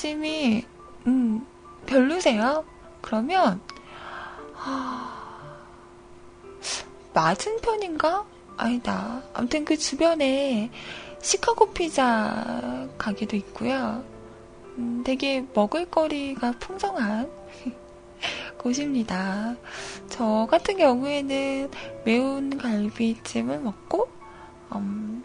갈비찜이 0.04 0.66
음 1.06 1.46
별로세요? 1.86 2.64
그러면 3.00 3.60
하... 4.52 5.14
맞은 7.14 7.60
편인가? 7.62 8.26
아니다. 8.56 9.22
아무튼 9.32 9.64
그 9.64 9.76
주변에 9.78 10.70
시카고 11.22 11.72
피자 11.72 12.86
가게도 12.98 13.36
있고요. 13.36 14.04
음, 14.76 15.02
되게 15.04 15.44
먹을거리가 15.54 16.52
풍성한 16.58 17.30
곳입니다. 18.58 19.56
저 20.08 20.46
같은 20.50 20.76
경우에는 20.76 21.70
매운 22.04 22.58
갈비찜을 22.58 23.60
먹고, 23.60 24.08
음, 24.74 25.24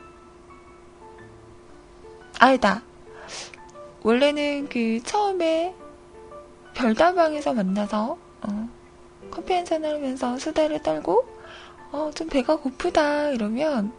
아니다. 2.40 2.84
원래는 4.04 4.70
그 4.70 5.02
처음에 5.04 5.76
별다방에서 6.74 7.54
만나서 7.54 8.18
어, 8.42 8.70
커피 9.30 9.54
한잔 9.54 9.84
하면서 9.84 10.38
수다를 10.38 10.82
떨고 10.82 11.28
어, 11.92 12.12
좀 12.14 12.28
배가 12.28 12.56
고프다 12.56 13.30
이러면 13.30 13.92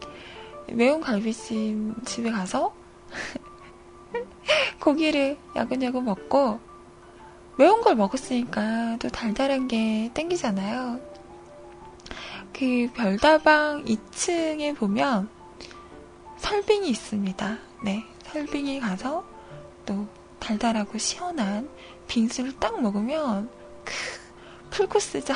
매운 0.69 1.01
갈비찜 1.01 1.97
집에 2.05 2.31
가서 2.31 2.73
고기를 4.81 5.37
야근야근 5.57 6.05
먹고 6.05 6.61
매운 7.59 7.83
걸 7.83 7.95
먹었으니까 7.97 8.97
또 8.99 9.09
달달한 9.09 9.69
게 9.69 10.11
땡기잖아요. 10.15 11.01
그 12.53 12.89
별다방 12.95 13.85
2층에 13.85 14.75
보면 14.77 15.29
설빙이 16.39 16.89
있습니다. 16.89 17.59
네, 17.85 18.05
설빙이 18.33 18.81
가서 18.81 19.25
또 19.91 20.07
달달하고 20.39 20.99
시원한 20.99 21.69
빙수를 22.07 22.53
딱 22.61 22.81
먹으면 22.81 23.51
크, 23.85 23.93
풀코스죠. 24.71 25.35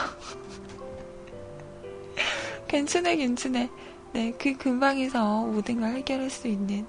괜찮네, 2.69 3.17
괜찮네. 3.17 3.69
네, 4.13 4.33
그 4.39 4.57
근방에서 4.57 5.47
모든 5.47 5.81
걸 5.81 5.97
해결할 5.97 6.31
수 6.31 6.47
있는. 6.47 6.87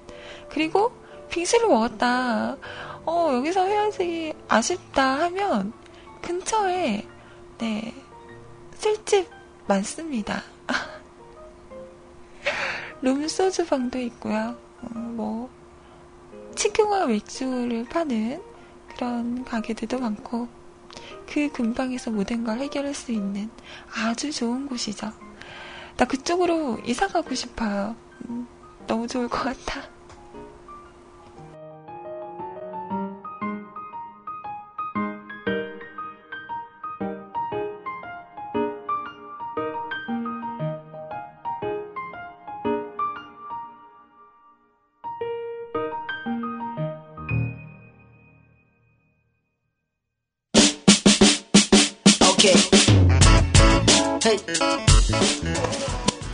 그리고 0.48 0.92
빙수를 1.28 1.66
먹었다. 1.66 2.56
어, 3.04 3.30
여기서 3.32 3.66
헤어지기 3.66 4.32
아쉽다 4.46 5.24
하면 5.24 5.72
근처에 6.22 7.04
네, 7.58 7.94
술집 8.76 9.28
많습니다. 9.66 10.44
룸소주 13.02 13.66
방도 13.66 13.98
있고요. 13.98 14.56
어, 14.82 14.88
뭐 14.94 15.55
치킨과 16.56 17.06
맥주를 17.06 17.84
파는 17.84 18.42
그런 18.94 19.44
가게들도 19.44 19.98
많고 19.98 20.48
그 21.28 21.50
근방에서 21.52 22.10
모든 22.10 22.44
걸 22.44 22.58
해결할 22.58 22.94
수 22.94 23.12
있는 23.12 23.50
아주 23.94 24.32
좋은 24.32 24.66
곳이죠. 24.66 25.12
나 25.96 26.04
그쪽으로 26.06 26.78
이사 26.84 27.06
가고 27.06 27.34
싶어요. 27.34 27.94
음, 28.28 28.46
너무 28.86 29.06
좋을 29.06 29.28
것 29.28 29.42
같아. 29.44 29.95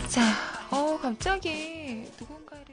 자, 0.09 0.21
어 0.71 0.99
갑자기 1.01 2.05
누군가를 2.21 2.67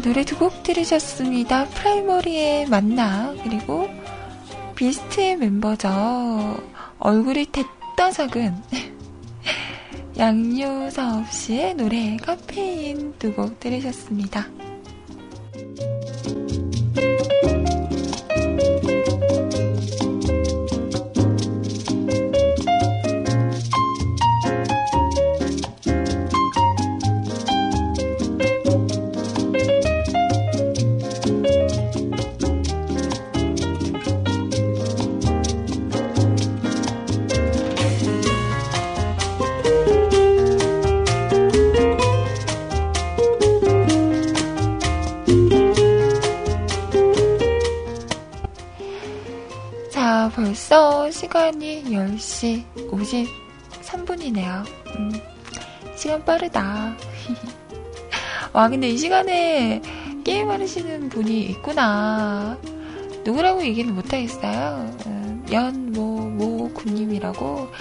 노래 0.00 0.24
두 0.24 0.36
곡 0.38 0.62
들으셨습니다. 0.62 1.66
프라이머리의 1.66 2.66
만나 2.68 3.34
그리고 3.42 3.88
비스트의 4.76 5.36
멤버죠. 5.36 5.88
얼굴이 6.98 7.46
됐다 7.46 8.10
작은 8.12 8.54
양요사업 10.18 11.30
씨의 11.32 11.74
노래 11.74 12.16
카페인 12.16 13.14
두 13.18 13.34
곡 13.34 13.58
들으셨습니다. 13.60 14.46
시간이 51.48 51.84
10시 51.84 52.62
53분이네요. 52.90 54.66
음, 54.98 55.12
시간 55.96 56.22
빠르다. 56.22 56.94
와, 58.52 58.68
근데 58.68 58.90
이 58.90 58.98
시간에 58.98 59.80
게임 60.24 60.50
하시는 60.50 61.08
분이 61.08 61.40
있구나. 61.46 62.58
누구라고 63.24 63.64
얘기는 63.64 63.94
못하겠어요. 63.94 64.94
음, 65.06 65.46
연, 65.50 65.90
모, 65.92 66.20
모, 66.20 66.70
군님이라고. 66.74 67.68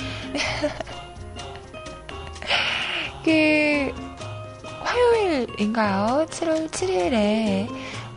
그, 3.25 3.91
화요일인가요? 4.79 6.25
7월 6.29 6.69
7일에 6.69 7.67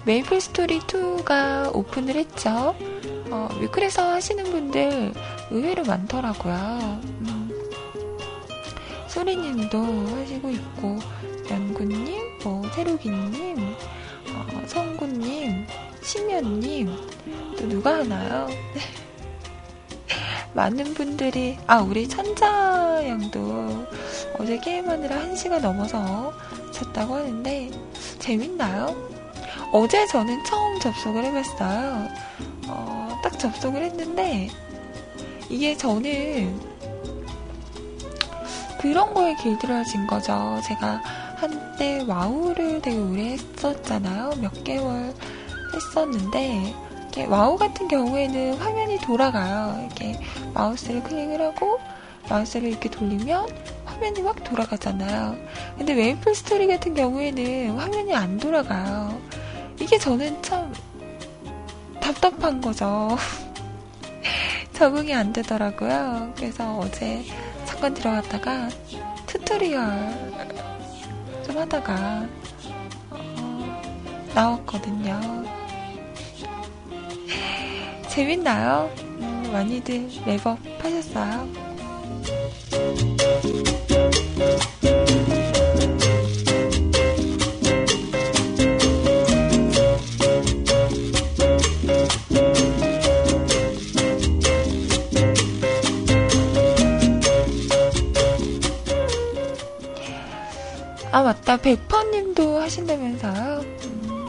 메이플 0.05 0.41
스토리 0.41 0.79
2가 0.81 1.75
오픈을 1.75 2.15
했죠. 2.15 2.77
어, 3.31 3.49
위클에서 3.61 4.13
하시는 4.13 4.45
분들 4.45 5.13
의외로 5.51 5.85
많더라고요. 5.85 7.01
음. 7.05 7.51
소리님도 9.09 9.79
하시고 9.81 10.51
있고, 10.51 10.99
연구님, 11.51 12.39
뭐, 12.45 12.63
세로기님, 12.75 13.59
어, 13.59 14.63
성구님, 14.67 15.67
심연님, 16.03 16.97
또 17.59 17.69
누가 17.69 17.97
하나요? 17.97 18.49
많은 20.55 20.95
분들이, 20.95 21.59
아, 21.67 21.81
우리 21.81 22.09
천자 22.09 23.03
양도 23.07 23.87
어제 24.39 24.59
게임하느라 24.59 25.17
1시간 25.17 25.61
넘어서 25.61 26.33
잤다고 26.73 27.17
하는데, 27.17 27.71
재밌나요? 28.21 29.11
어제 29.73 30.07
저는 30.07 30.45
처음 30.45 30.79
접속을 30.81 31.25
해봤어요. 31.25 32.09
어, 32.69 33.21
딱 33.23 33.39
접속을 33.39 33.83
했는데 33.83 34.49
이게 35.51 35.77
저는 35.77 36.61
그런 38.81 39.13
거에 39.13 39.35
길들여진 39.35 40.07
거죠. 40.07 40.61
제가 40.67 41.03
한때 41.37 42.05
와우를 42.07 42.81
되게 42.81 42.97
오래 42.97 43.23
했었잖아요. 43.33 44.35
몇 44.41 44.65
개월 44.65 45.13
했었는데 45.75 46.75
와우 47.29 47.59
같은 47.59 47.89
경우에는 47.89 48.55
화면이 48.55 48.99
돌아가요. 49.01 49.87
이렇게 49.87 50.19
마우스를 50.55 51.03
클릭을 51.03 51.43
하고 51.43 51.81
마우스를 52.29 52.69
이렇게 52.69 52.89
돌리면 52.89 53.49
화면이 53.85 54.23
막 54.23 54.43
돌아가잖아요. 54.45 55.37
근데 55.77 55.93
메이플 55.95 56.35
스토리 56.35 56.69
같은 56.69 56.95
경우에는 56.95 57.77
화면이 57.77 58.15
안 58.15 58.39
돌아가요. 58.39 59.21
이게 59.81 59.99
저는 59.99 60.41
참 60.43 60.73
답답한 62.01 62.61
거죠. 62.61 63.17
적응이 64.81 65.13
안 65.13 65.31
되더라고요. 65.31 66.33
그래서 66.35 66.79
어제 66.79 67.23
잠깐 67.67 67.93
들어갔다가 67.93 68.71
tutorial 69.27 69.85
좀 71.45 71.59
하다가 71.59 72.27
어, 73.11 73.83
나왔거든요. 74.35 75.21
재밌나요? 78.09 78.91
음, 79.21 79.51
많이들 79.53 80.09
렙업 80.25 80.57
하셨어요? 80.79 81.47
아, 101.13 101.23
맞다. 101.23 101.57
백퍼님도 101.57 102.61
하신다면서요? 102.61 103.61
음. 103.85 104.29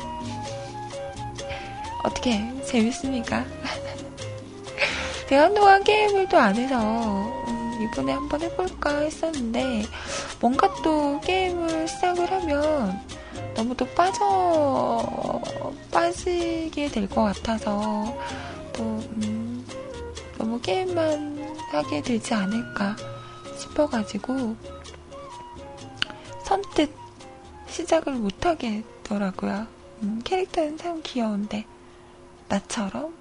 어떻게, 2.04 2.40
재밌습니까? 2.64 3.46
제가 5.30 5.44
한동안 5.44 5.84
게임을 5.84 6.28
또 6.28 6.38
안 6.38 6.56
해서, 6.56 6.76
음, 7.48 7.80
이번에 7.84 8.14
한번 8.14 8.42
해볼까 8.42 8.98
했었는데, 9.02 9.84
뭔가 10.40 10.74
또 10.84 11.20
게임을 11.22 11.88
시작을 11.88 12.32
하면, 12.32 13.00
너무 13.54 13.76
또 13.78 13.86
빠져, 13.90 15.40
빠지게 15.92 16.88
될 16.90 17.08
것 17.08 17.22
같아서, 17.24 18.16
또, 18.74 18.82
음, 18.84 19.66
너무 20.40 20.60
게임만 20.60 21.56
하게 21.72 22.02
되지 22.02 22.34
않을까 22.34 22.96
싶어가지고, 23.60 24.56
선뜻 26.52 26.94
시작을 27.70 28.12
못하겠더라고요. 28.16 29.68
음, 30.04 30.20
캐릭터는 30.22 30.78
참 30.78 31.00
귀여운데, 31.02 31.66
나처럼? 32.50 33.14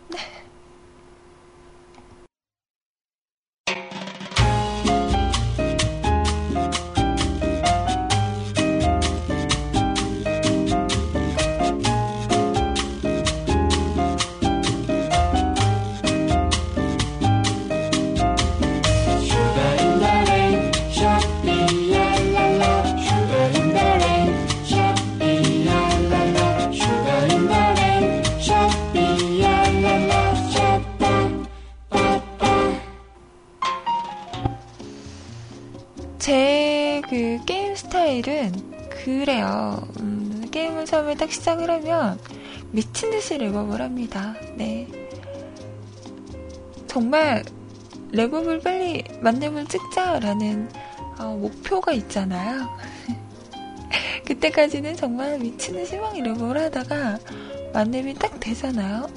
그래요. 39.50 39.82
음, 40.00 40.48
게임을 40.50 40.86
처음에 40.86 41.16
딱 41.16 41.30
시작을 41.30 41.68
하면 41.70 42.18
미친 42.70 43.10
듯이 43.10 43.36
렙업을 43.37 43.79
합니다. 43.78 44.34
네. 44.54 44.86
정말 46.86 47.44
렙업을 48.12 48.62
빨리 48.62 49.02
만렙을 49.20 49.66
찍자라는 49.66 50.70
어, 51.18 51.36
목표가 51.40 51.92
있잖아요. 51.92 52.68
그때까지는 54.24 54.96
정말 54.96 55.38
미친 55.38 55.74
듯이 55.74 55.96
막 55.98 56.14
렙업을 56.14 56.55
하다가 56.54 57.18
만렙이 57.72 58.14
딱 58.14 58.38
되잖아요. 58.38 59.08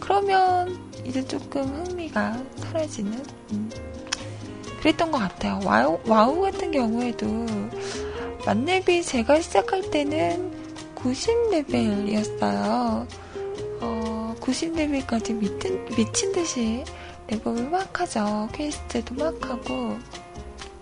그러면 0.00 0.78
이제 1.04 1.24
조금 1.24 1.64
흥미가 1.64 2.42
사라지는 2.58 3.12
음, 3.52 3.70
그랬던 4.80 5.10
것 5.10 5.18
같아요. 5.18 5.60
와우, 5.64 5.98
와우 6.06 6.40
같은 6.42 6.70
경우에도 6.70 7.46
만렙이 8.44 9.02
제가 9.02 9.40
시작할 9.40 9.90
때는 9.90 10.52
90레벨이었어요. 10.96 13.06
어, 13.80 14.34
90레벨까지 14.40 15.34
미친, 15.34 15.84
미친 15.96 16.32
듯이 16.32 16.84
랩업을 17.28 17.68
막 17.68 18.00
하죠. 18.00 18.48
퀘스트도 18.52 19.14
막 19.14 19.50
하고 19.50 19.96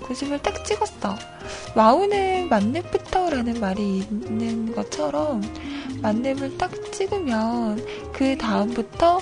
90을 0.03 0.43
딱 0.43 0.63
찍었어. 0.65 1.17
와우는 1.75 2.49
만렙부터라는 2.51 3.61
말이 3.61 3.99
있는 4.01 4.75
것처럼 4.75 5.43
만렙을 6.03 6.59
딱 6.59 6.71
찍으면 6.93 7.85
그 8.13 8.37
다음부터 8.37 9.21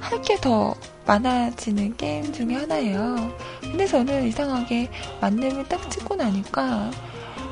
할 0.00 0.22
게 0.22 0.36
더 0.40 0.74
많아지는 1.06 1.96
게임 1.96 2.30
중에 2.32 2.54
하나예요. 2.54 3.34
근데 3.62 3.86
저는 3.86 4.26
이상하게 4.28 4.90
만렙을 5.22 5.66
딱 5.68 5.90
찍고 5.90 6.16
나니까 6.16 6.90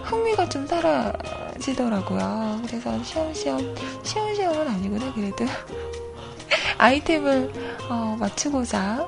흥미가 0.06 0.48
좀 0.48 0.66
사라지더라고요. 0.66 2.62
그래서 2.66 3.02
시험시험, 3.02 3.74
시험시험은 4.04 4.68
아니구나, 4.68 5.12
그래도. 5.12 5.44
아이템을 6.78 7.52
어, 7.88 8.16
맞추고자 8.18 9.06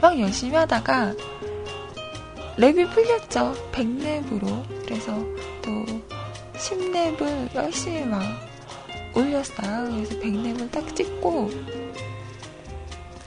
막 0.00 0.20
열심히 0.20 0.54
하다가 0.54 1.14
랩이 2.58 2.92
풀렸죠. 2.92 3.54
100랩으로. 3.72 4.62
그래서 4.84 5.12
또 5.62 5.84
10랩을 6.54 7.54
열심히 7.54 8.04
막 8.04 8.22
올렸어요. 9.14 9.90
그래서 9.90 10.14
100랩을 10.20 10.70
딱 10.70 10.94
찍고 10.94 11.50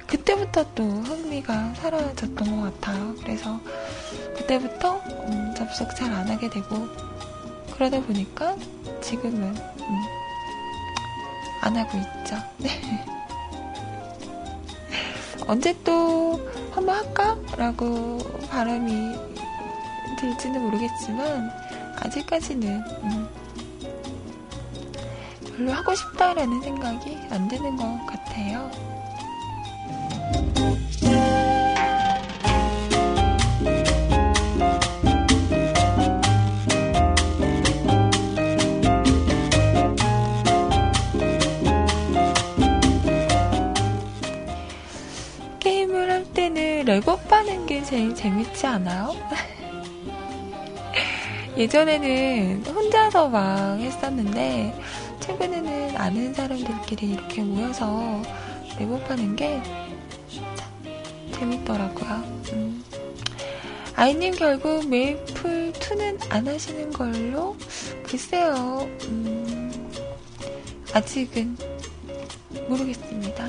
그때부터 0.08 0.66
또 0.74 0.84
흥미가 0.84 1.74
사라졌던 1.76 2.62
것 2.62 2.80
같아요. 2.82 3.14
그래서 3.22 3.60
그때부터 4.38 4.96
음, 5.28 5.54
접속 5.56 5.94
잘 5.96 6.12
안 6.14 6.28
하게 6.30 6.50
되고 6.50 6.88
그러다 7.74 8.00
보니까 8.02 8.56
지금은 9.02 9.44
음, 9.44 10.02
안 11.62 11.76
하고 11.76 11.98
있죠. 11.98 12.36
네. 12.58 12.70
언제 15.48 15.76
또 15.84 16.40
한번 16.72 16.96
할까? 16.96 17.38
라고 17.58 18.18
바람이 18.50 19.16
들지는 20.20 20.62
모르겠지만 20.62 21.52
아직까지는 21.98 22.68
음, 23.04 23.28
별로 25.56 25.72
하고 25.72 25.94
싶다라는 25.96 26.62
생각이 26.62 27.18
안 27.30 27.48
드는 27.48 27.76
것 27.76 28.06
같아요. 28.06 28.70
제일 47.88 48.14
재밌지 48.14 48.68
않아요? 48.68 49.16
예전에는 51.56 52.66
혼자서 52.66 53.30
막 53.30 53.80
했었는데 53.80 54.78
최근에는 55.22 55.96
아는 55.96 56.34
사람들끼리 56.34 57.12
이렇게 57.12 57.44
모여서 57.44 58.22
랩업하는 58.78 59.38
게 59.38 59.62
재밌더라고요. 61.32 62.10
음. 62.52 62.84
아이님 63.96 64.36
결국 64.36 64.86
메이플 64.90 65.72
2는 65.72 66.30
안 66.30 66.46
하시는 66.46 66.92
걸로? 66.92 67.56
글쎄요. 68.04 68.86
음, 69.06 69.90
아직은 70.94 71.56
모르겠습니다. 72.68 73.48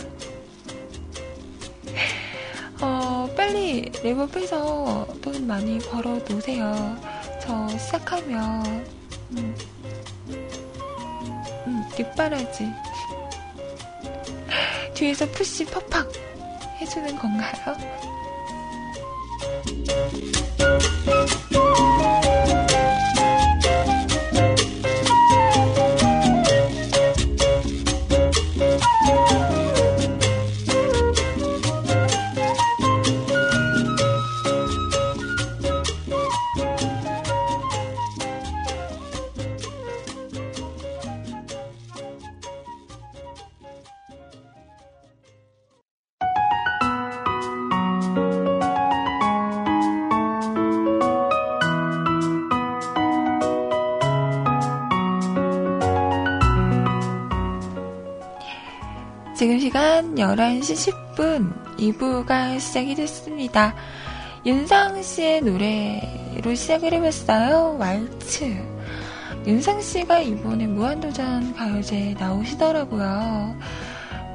빨리 3.38 3.82
랩업해서 4.02 5.20
돈 5.20 5.46
많이 5.46 5.78
벌어 5.78 6.18
놓으세요. 6.28 6.96
저 7.40 7.68
시작하면 7.78 8.84
음, 9.30 9.54
음, 11.68 11.84
뒷바라지 11.94 12.66
뒤에서 14.92 15.24
푸시 15.26 15.64
팍팍 15.66 16.12
해주는 16.80 17.16
건가요? 17.16 17.76
지금 59.38 59.60
시간 59.60 60.16
11시 60.16 60.92
10분 61.14 61.76
2부가 61.76 62.58
시작이 62.58 62.96
됐습니다. 62.96 63.72
윤상 64.44 65.00
씨의 65.00 65.42
노래로 65.42 66.56
시작을 66.56 66.92
해봤어요. 66.94 67.76
왈츠. 67.78 68.56
윤상 69.46 69.80
씨가 69.80 70.18
이번에 70.18 70.66
무한도전 70.66 71.54
가요제에 71.54 72.14
나오시더라고요. 72.14 73.56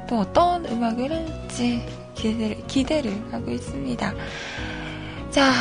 또 0.08 0.20
어떤 0.20 0.64
음악을 0.64 1.12
할지 1.12 1.86
기대를, 2.14 2.66
기대를 2.66 3.24
하고 3.30 3.50
있습니다. 3.50 4.14
자, 5.30 5.52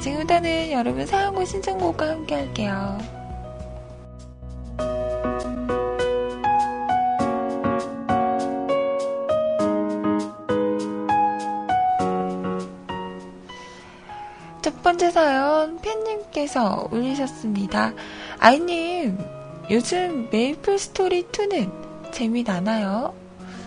지금부터는 0.00 0.72
여러분 0.72 1.04
사연과 1.04 1.44
신청곡과 1.44 2.08
함께 2.12 2.34
할게요. 2.34 3.15
팬님께서 16.56 16.88
올리셨습니다. 16.90 17.92
아이님, 18.38 19.18
요즘 19.70 20.28
메이플 20.32 20.78
스토리 20.78 21.24
2는 21.24 21.70
재미나나요? 22.12 23.14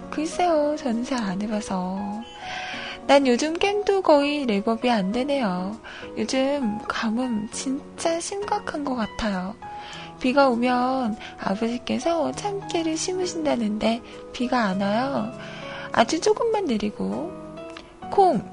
글쎄요, 0.10 0.76
저는 0.78 1.04
잘 1.04 1.24
안 1.24 1.40
해봐서. 1.42 2.00
난 3.06 3.28
요즘 3.28 3.54
게임도 3.54 4.02
거의 4.02 4.46
랩업이 4.46 4.90
안 4.90 5.12
되네요. 5.12 5.80
요즘 6.18 6.80
가뭄 6.88 7.48
진짜 7.52 8.20
심각한 8.20 8.84
것 8.84 8.96
같아요. 8.96 9.56
비가 10.20 10.50
오면 10.50 11.16
아버지께서 11.40 12.32
참깨를 12.34 12.98
심으신다는데 12.98 14.02
비가 14.34 14.66
안 14.66 14.82
와요. 14.82 15.32
아주 15.92 16.20
조금만 16.20 16.66
내리고 16.66 17.32
콩 18.12 18.44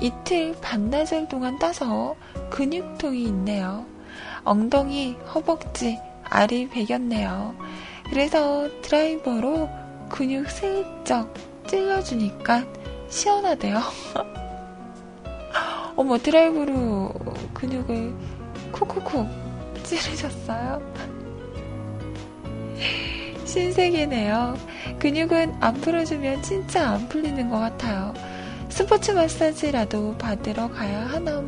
이틀 0.00 0.54
반나절 0.60 1.28
동안 1.28 1.58
따서 1.58 2.16
근육통이 2.52 3.24
있네요. 3.24 3.86
엉덩이, 4.44 5.16
허벅지, 5.34 5.98
알이 6.24 6.68
베겼네요. 6.68 7.54
그래서 8.10 8.68
드라이버로 8.82 9.70
근육 10.10 10.50
슬쩍 10.50 11.32
찔러주니까 11.66 12.66
시원하대요. 13.08 13.80
어머, 15.96 16.18
드라이브로 16.18 17.14
근육을 17.54 18.14
콕콕콕 18.70 19.26
찌르셨어요? 19.84 20.82
신세계네요. 23.46 24.58
근육은 24.98 25.56
안 25.58 25.74
풀어주면 25.74 26.42
진짜 26.42 26.90
안 26.90 27.08
풀리는 27.08 27.48
것 27.48 27.58
같아요. 27.58 28.12
스포츠 28.68 29.12
마사지라도 29.12 30.18
받으러 30.18 30.68
가야 30.68 31.06
하나? 31.06 31.42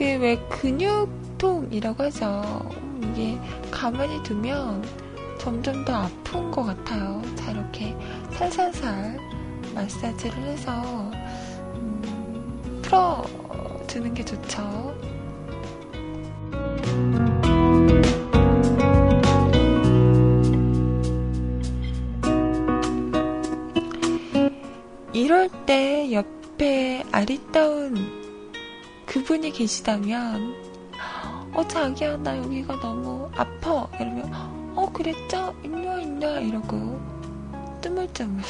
그 0.00 0.04
왜 0.04 0.36
근육통이라고 0.48 2.04
하죠. 2.04 2.70
음, 2.82 3.12
이게 3.12 3.38
가만히 3.70 4.22
두면 4.22 4.82
점점 5.38 5.84
더 5.84 5.94
아픈 5.94 6.50
것 6.50 6.64
같아요. 6.64 7.20
자, 7.34 7.50
이렇게 7.50 7.94
살살살 8.32 9.18
마사지를 9.74 10.42
해서 10.44 10.72
음, 11.74 12.80
풀어주는 12.80 14.14
게 14.14 14.24
좋죠. 14.24 14.94
분이 29.30 29.52
계시다면 29.52 30.56
어 31.54 31.68
자기야 31.68 32.16
나 32.16 32.36
여기가 32.36 32.80
너무 32.80 33.30
아파 33.36 33.88
이러면 34.00 34.28
어 34.34 34.82
어, 34.82 34.92
그랬죠? 34.92 35.54
있냐, 35.62 36.00
있냐, 36.00 36.40
이러고 36.40 37.00
뜨물뜨물 37.80 38.42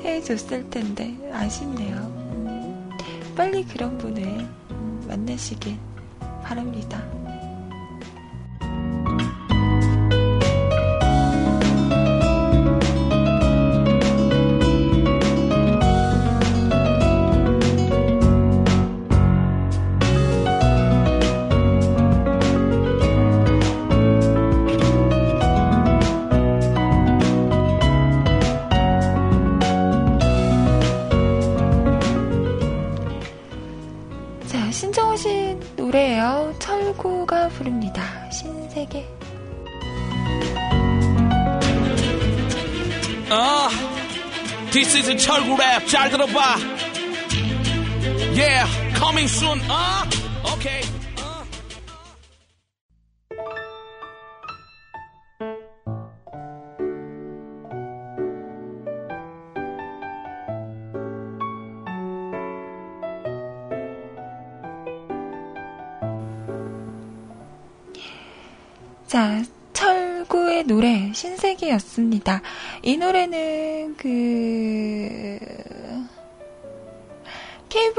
해줬을 0.02 0.70
텐데, 0.70 1.14
아쉽네요. 1.30 1.96
음, 1.96 2.88
빨리 3.36 3.66
그런 3.66 3.98
분을 3.98 4.22
음, 4.70 5.04
만나시길 5.06 5.76
바랍니다. 6.42 7.17
랩잘 46.28 46.32
들어봐 46.32 46.58
Yeah 48.34 48.66
coming 48.98 49.28
soon 49.28 49.60
어 49.70 50.07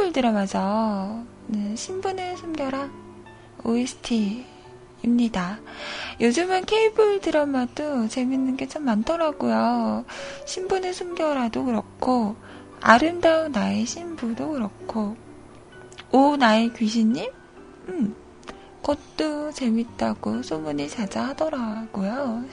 케이블 0.10 0.14
드라마죠. 0.14 1.24
네, 1.47 1.76
신분을 1.76 2.38
숨겨라 2.38 2.89
OST입니다. 3.64 5.60
요즘은 6.20 6.66
케이블 6.66 7.22
드라마도 7.22 8.07
재밌는 8.07 8.57
게 8.57 8.68
참 8.68 8.86
많더라고요. 8.86 10.05
신분을 10.45 10.93
숨겨라도 10.93 11.66
그렇고 11.66 12.36
아름다운 12.82 13.51
나의 13.51 13.86
신부도 13.86 14.49
그렇고 14.51 15.16
오 16.12 16.36
나의 16.36 16.74
귀신님? 16.74 17.30
음, 17.89 18.16
그것도 18.82 19.51
재밌다고 19.51 20.41
소문이 20.43 20.89
자자하더라고요. 20.89 22.45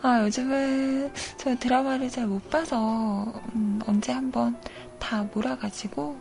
아, 0.00 0.22
요즘은 0.22 1.12
저 1.38 1.56
드라마를 1.56 2.08
잘 2.08 2.26
못 2.28 2.48
봐서, 2.50 3.32
음, 3.54 3.80
언제 3.86 4.12
한번 4.12 4.56
다 4.98 5.26
몰아가지고 5.34 6.16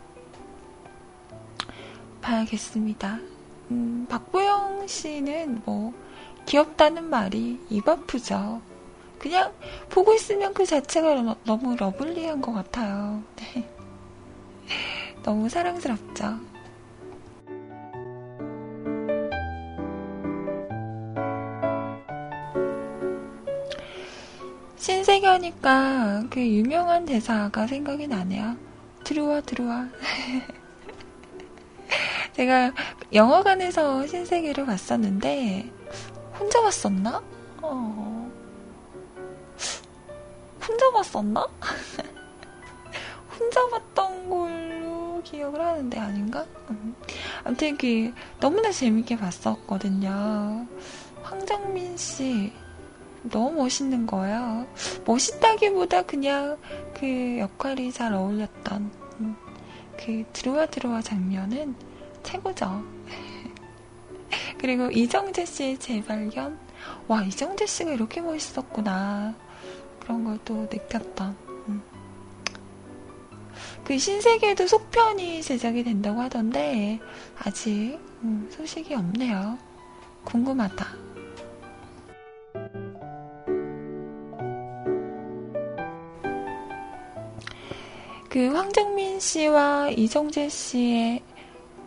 봐야겠습니다. 2.22 3.20
음, 3.72 4.06
박보영 4.10 4.88
씨는 4.88 5.62
뭐, 5.66 5.94
귀엽다는 6.46 7.10
말이 7.10 7.60
입 7.70 7.88
아프죠. 7.88 8.62
그냥 9.20 9.52
보고 9.90 10.14
있으면 10.14 10.54
그 10.54 10.66
자체가 10.66 11.36
너무 11.44 11.76
러블리한 11.76 12.42
것 12.42 12.54
같아요. 12.54 13.22
네. 13.36 13.68
너무 15.24 15.50
사랑스럽죠. 15.50 16.40
신세계 24.78 25.28
하니까 25.28 26.24
그 26.30 26.40
유명한 26.40 27.06
대사가 27.06 27.68
생각이 27.68 28.08
나네요. 28.08 28.67
들어와, 29.08 29.40
들어와. 29.40 29.88
제가 32.36 32.74
영화관에서 33.14 34.06
신세계를 34.06 34.66
봤었는데, 34.66 35.72
혼자 36.38 36.62
봤었나? 36.62 37.24
어. 37.62 38.30
혼자 40.62 40.92
봤었나? 40.92 41.48
혼자 43.40 43.70
봤던 43.70 44.30
걸로 44.30 45.22
기억을 45.24 45.62
하는데 45.62 45.98
아닌가? 45.98 46.46
음. 46.70 46.94
아무튼 47.46 47.78
그 47.78 48.14
너무나 48.42 48.74
재밌게 48.74 49.16
봤었거든요. 49.16 50.68
황정민 51.24 51.96
씨 51.96 52.52
너무 53.30 53.52
멋있는 53.64 54.06
거예요. 54.06 54.68
멋있다기보다 55.06 56.04
그냥 56.04 56.58
그 57.00 57.38
역할이 57.40 57.92
잘 57.92 58.14
어울렸던 58.14 58.92
음, 59.20 59.36
그 59.98 60.24
들어와 60.34 60.66
들어와 60.66 61.02
장면은 61.02 61.76
최고죠. 62.24 62.84
그리고 64.60 64.90
이정재 64.92 65.46
씨의 65.46 65.80
재발견. 65.80 66.58
와, 67.08 67.24
이정재 67.24 67.66
씨가 67.66 67.92
이렇게 67.92 68.22
멋있었구나. 68.22 69.36
그런 70.00 70.24
걸 70.24 70.40
또 70.46 70.68
느꼈던. 70.72 71.36
음. 71.68 71.82
그 73.84 73.98
신세계도 73.98 74.68
속편이 74.68 75.42
제작이 75.42 75.84
된다고 75.84 76.22
하던데, 76.22 77.00
아직 77.40 78.00
음, 78.24 78.50
소식이 78.52 78.94
없네요. 78.94 79.58
궁금하다. 80.24 81.07
그 88.38 88.50
황정민 88.50 89.20
씨와 89.20 89.90
이정재 89.90 90.50
씨의 90.50 91.24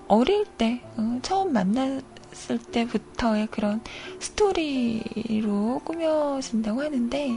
어릴 0.08 0.44
때, 0.44 0.82
어, 0.96 1.20
처음 1.22 1.52
만났을 1.52 2.58
때부터의 2.72 3.46
그런 3.52 3.80
스토리로 4.18 5.80
꾸며진다고 5.84 6.82
하는데, 6.82 7.36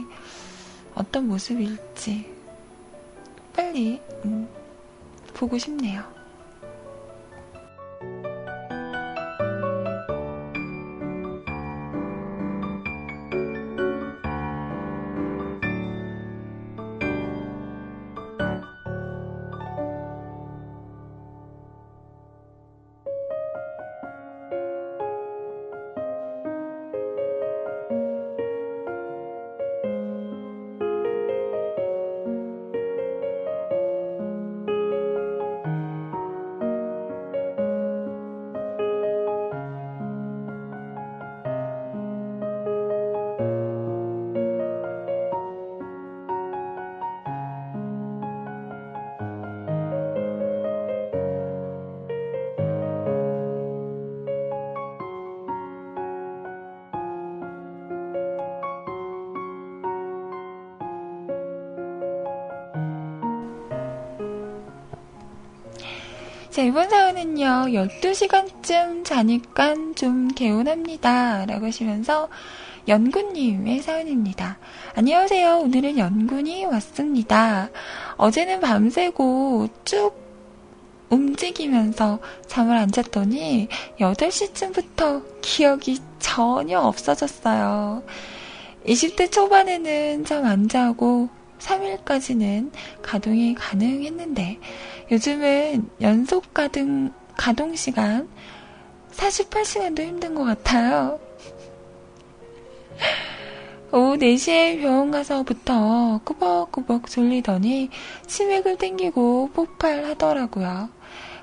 어떤 0.96 1.28
모습일지 1.28 2.26
빨리 3.54 4.00
음, 4.24 4.48
보고 5.32 5.58
싶네요. 5.58 6.02
자, 66.54 66.62
이번 66.62 66.88
사연은요, 66.88 67.66
12시간쯤 67.72 69.04
자니까 69.04 69.74
좀 69.96 70.28
개운합니다. 70.28 71.46
라고 71.46 71.66
하시면서, 71.66 72.28
연구님의 72.86 73.80
사연입니다. 73.80 74.58
안녕하세요. 74.94 75.58
오늘은 75.58 75.98
연군이 75.98 76.64
왔습니다. 76.64 77.70
어제는 78.18 78.60
밤새고 78.60 79.66
쭉 79.84 80.12
움직이면서 81.10 82.20
잠을 82.46 82.76
안 82.76 82.92
잤더니 82.92 83.66
8시쯤부터 83.98 85.24
기억이 85.40 85.98
전혀 86.20 86.78
없어졌어요. 86.78 88.04
20대 88.86 89.32
초반에는 89.32 90.24
잠 90.24 90.44
안 90.44 90.68
자고 90.68 91.30
3일까지는 91.58 92.70
가동이 93.02 93.54
가능했는데 93.54 94.58
요즘은 95.10 95.90
연속 96.00 96.54
가동, 96.54 97.12
가동 97.36 97.76
시간 97.76 98.28
48시간도 99.12 100.00
힘든 100.00 100.34
것 100.34 100.44
같아요. 100.44 101.18
오후 103.92 104.16
4시에 104.16 104.80
병원 104.80 105.10
가서부터 105.10 106.20
꾸벅꾸벅 106.24 107.08
졸리더니 107.08 107.90
치맥을 108.26 108.78
땡기고 108.78 109.50
폭발하더라고요. 109.52 110.88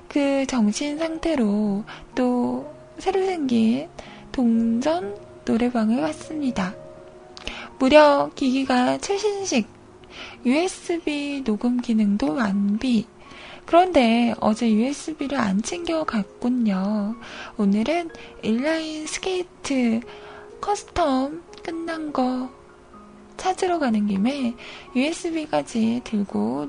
그 0.08 0.44
정신 0.46 0.98
상태로 0.98 1.84
또 2.14 2.70
새로 2.98 3.24
생긴 3.24 3.88
동전 4.32 5.16
노래방을 5.46 6.00
갔습니다. 6.02 6.74
무려 7.78 8.30
기기가 8.34 8.98
최신식 8.98 9.66
USB 10.44 11.42
녹음 11.44 11.80
기능도 11.80 12.34
완비. 12.34 13.06
그런데 13.66 14.34
어제 14.40 14.70
USB를 14.70 15.38
안 15.38 15.62
챙겨 15.62 16.04
갔군요. 16.04 17.16
오늘은 17.56 18.10
인라인 18.42 19.06
스케이트 19.06 20.00
custom 20.60 21.42
끝난 21.62 22.12
거 22.12 22.50
찾으러 23.36 23.78
가는 23.78 24.06
김에 24.06 24.54
USB까지 24.94 26.02
들고 26.04 26.68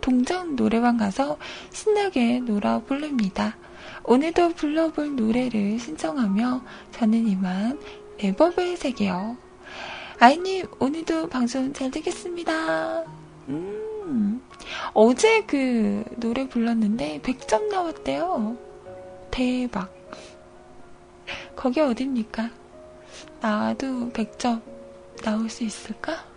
동전 0.00 0.56
노래방 0.56 0.96
가서 0.96 1.38
신나게 1.70 2.40
놀아 2.40 2.80
볼랍니다. 2.80 3.56
오늘도 4.04 4.54
불러볼 4.54 5.16
노래를 5.16 5.78
신청하며 5.78 6.62
저는 6.92 7.28
이만 7.28 7.78
레버벨 8.18 8.76
세계요. 8.76 9.36
아이님, 10.18 10.66
오늘도 10.78 11.28
방송 11.28 11.72
잘 11.72 11.90
되겠습니다. 11.90 13.04
음, 13.48 14.42
어제 14.94 15.42
그 15.42 16.04
노래 16.16 16.48
불렀는데 16.48 17.20
100점 17.22 17.68
나왔대요. 17.68 18.56
대박. 19.30 19.92
거기 21.56 21.80
어딥니까? 21.80 22.50
나도 23.40 24.10
100점 24.10 24.62
나올 25.22 25.48
수 25.48 25.64
있을까? 25.64 26.31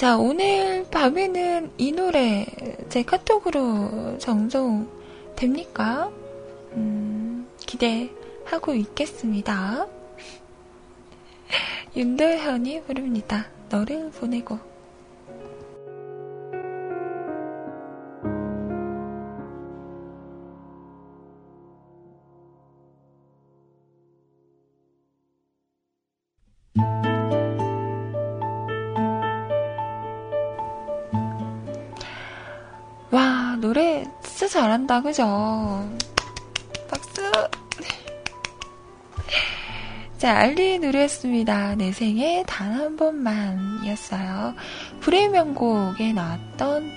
자, 0.00 0.16
오늘 0.16 0.86
밤에는 0.90 1.72
이 1.76 1.92
노래 1.92 2.46
제 2.88 3.02
카톡으로 3.02 4.16
정송 4.16 4.88
됩니까? 5.36 6.10
음, 6.72 7.46
기대하고 7.66 8.72
있겠습니다. 8.76 9.86
윤도현이 11.94 12.84
부릅니다. 12.84 13.48
너를 13.68 14.10
보내고. 14.12 14.69
한다, 34.90 35.00
그죠? 35.02 35.88
박수! 36.88 37.22
자, 40.18 40.36
알리 40.36 40.80
노래였습니다. 40.80 41.76
내 41.76 41.92
생에 41.92 42.42
단 42.44 42.72
한 42.72 42.96
번만이었어요. 42.96 44.54
불의 44.98 45.28
명곡에 45.28 46.12
나왔던 46.12 46.90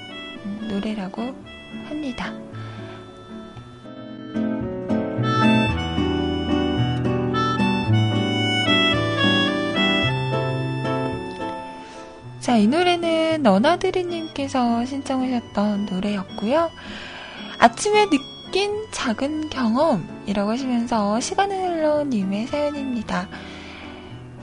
노래라고 0.70 1.22
합니다. 1.88 2.34
자, 12.40 12.58
이 12.58 12.66
노래는 12.68 13.44
너나드리님께서 13.44 14.84
신청하셨던 14.84 15.86
노래였고요. 15.86 16.72
아침에 17.64 18.10
느낀 18.10 18.88
작은 18.92 19.50
경험이라고 19.50 20.52
하시면서 20.52 21.22
시간을 21.22 21.56
흘러 21.56 22.04
님의 22.04 22.48
사연입니다. 22.48 23.30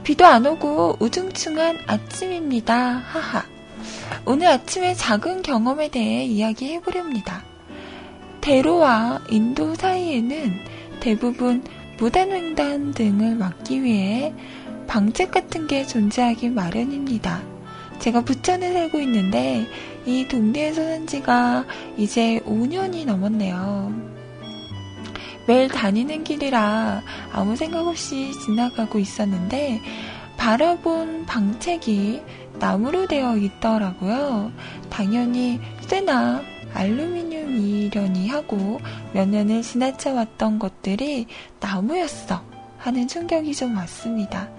비도 0.03 0.25
안 0.25 0.43
오고 0.47 0.97
우중충한 0.99 1.81
아침입니다. 1.85 2.73
하하. 2.73 3.45
오늘 4.25 4.47
아침에 4.47 4.95
작은 4.95 5.43
경험에 5.43 5.89
대해 5.89 6.25
이야기해 6.25 6.81
보렵니다. 6.81 7.43
대로와 8.41 9.21
인도 9.29 9.75
사이에는 9.75 10.55
대부분 10.99 11.63
무단횡단 11.99 12.93
등을 12.95 13.35
막기 13.35 13.83
위해 13.83 14.33
방책 14.87 15.29
같은 15.29 15.67
게 15.67 15.85
존재하기 15.85 16.49
마련입니다. 16.49 17.43
제가 17.99 18.21
부천에 18.21 18.73
살고 18.73 18.99
있는데 19.01 19.67
이 20.05 20.27
동네에서 20.27 20.83
산 20.83 21.07
지가 21.07 21.65
이제 21.97 22.39
5년이 22.45 23.05
넘었네요. 23.05 23.93
매일 25.47 25.67
다니는 25.67 26.23
길이라 26.23 27.01
아무 27.31 27.55
생각 27.55 27.87
없이 27.87 28.31
지나가고 28.45 28.99
있었는데 28.99 29.81
바라본 30.37 31.25
방책이 31.25 32.21
나무로 32.59 33.07
되어 33.07 33.37
있더라고요. 33.37 34.51
당연히 34.89 35.59
쇠나 35.81 36.41
알루미늄이려니 36.73 38.29
하고 38.29 38.79
몇 39.13 39.27
년을 39.27 39.61
지나쳐 39.61 40.13
왔던 40.13 40.57
것들이 40.59 41.27
나무였어 41.59 42.41
하는 42.77 43.07
충격이 43.07 43.53
좀 43.53 43.75
왔습니다. 43.77 44.49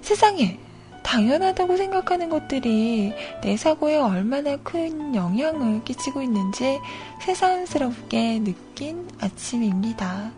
세상에 0.00 0.58
당연하다고 1.02 1.76
생각하는 1.76 2.28
것들이 2.28 3.12
내 3.42 3.56
사고에 3.56 3.96
얼마나 3.96 4.56
큰 4.56 5.14
영향을 5.14 5.84
끼치고 5.84 6.22
있는지 6.22 6.78
새삼스럽게 7.22 8.40
느낀 8.44 9.08
아침입니다. 9.20 10.32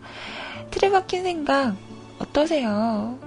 틀에 0.71 0.89
박힌 0.89 1.23
생각 1.23 1.75
어떠세요? 2.19 3.19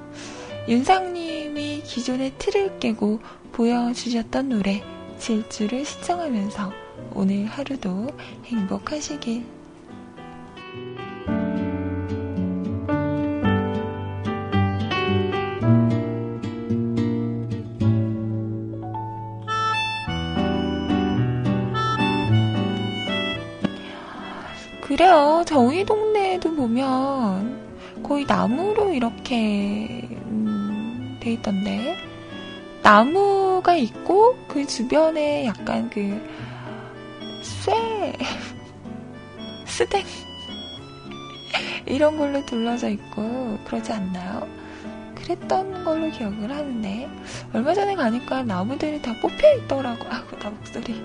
윤상님이 0.69 1.83
기존의 1.83 2.35
틀을 2.39 2.79
깨고 2.79 3.21
보여주셨던 3.53 4.49
노래 4.49 4.83
질주를 5.19 5.85
시청하면서 5.85 6.73
오늘 7.13 7.47
하루도 7.47 8.09
행복하시길 8.47 9.45
그래요. 24.95 25.43
저희 25.45 25.85
동네에도 25.85 26.55
보면 26.55 28.01
거의 28.05 28.25
나무로 28.27 28.93
이렇게 28.93 30.09
음, 30.27 31.19
돼 31.19 31.33
있던데 31.33 31.97
나무가 32.81 33.75
있고 33.75 34.37
그 34.47 34.65
주변에 34.65 35.47
약간 35.47 35.91
그 35.91 36.25
쇠, 37.43 38.13
스댕 39.67 40.05
이런 41.87 42.17
걸로 42.17 42.47
둘러져 42.47 42.89
있고 42.91 43.59
그러지 43.65 43.91
않나요? 43.91 44.47
그랬던 45.17 45.83
걸로 45.83 46.09
기억을 46.13 46.53
하는데 46.53 47.09
얼마 47.53 47.75
전에 47.75 47.97
가니까 47.97 48.45
나무들이 48.45 49.03
다 49.03 49.13
뽑혀 49.21 49.55
있더라고. 49.57 50.07
아고 50.09 50.39
나 50.39 50.51
목소리 50.51 51.03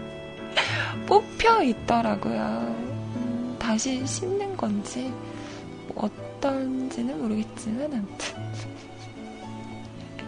뽑혀 1.08 1.64
있더라고요. 1.64 2.89
다시 3.70 4.04
심는 4.08 4.58
건지 4.58 5.14
뭐 5.90 6.10
어떤지는 6.10 7.22
모르겠지만 7.22 7.94
아무튼 7.94 8.36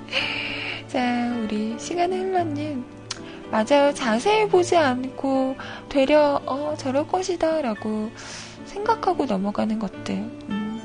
자, 0.87 1.35
우리 1.41 1.75
시간의 1.79 2.19
흘러님. 2.19 2.85
맞아요. 3.49 3.91
자세히 3.95 4.47
보지 4.47 4.77
않고 4.77 5.55
되려, 5.89 6.39
어, 6.45 6.75
저럴 6.77 7.07
것이다. 7.07 7.63
라고 7.63 8.11
생각하고 8.65 9.25
넘어가는 9.25 9.79
것들. 9.79 10.13
음, 10.49 10.79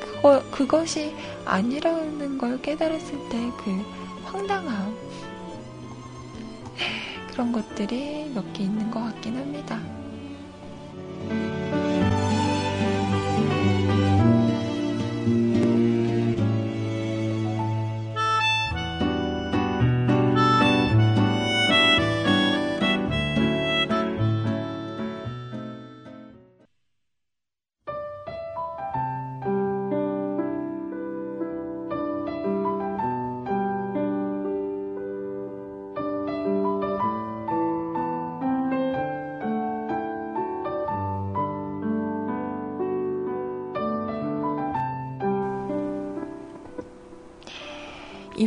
그거, 0.00 0.42
그것이 0.50 1.14
아니라는 1.44 2.38
걸 2.38 2.60
깨달았을 2.60 3.28
때 3.28 3.38
그 3.56 3.84
황당함. 4.24 4.96
그런 7.30 7.52
것들이 7.52 8.32
몇 8.34 8.52
개 8.52 8.64
있는 8.64 8.90
것 8.90 8.98
같긴 9.04 9.36
합니다. 9.36 9.78
Amen. 11.30 11.65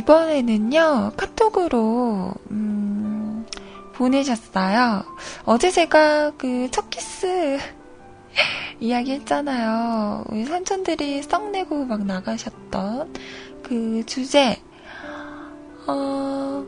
이번에는요, 0.00 1.12
카톡으로, 1.16 2.32
음, 2.50 3.46
보내셨어요. 3.94 5.04
어제 5.44 5.70
제가 5.70 6.32
그 6.38 6.68
첫 6.70 6.88
키스 6.88 7.58
이야기 8.80 9.12
했잖아요. 9.12 10.24
우리 10.30 10.44
삼촌들이 10.46 11.22
성내고 11.22 11.84
막 11.84 12.06
나가셨던 12.06 13.12
그 13.62 14.02
주제, 14.06 14.56
어, 15.86 16.64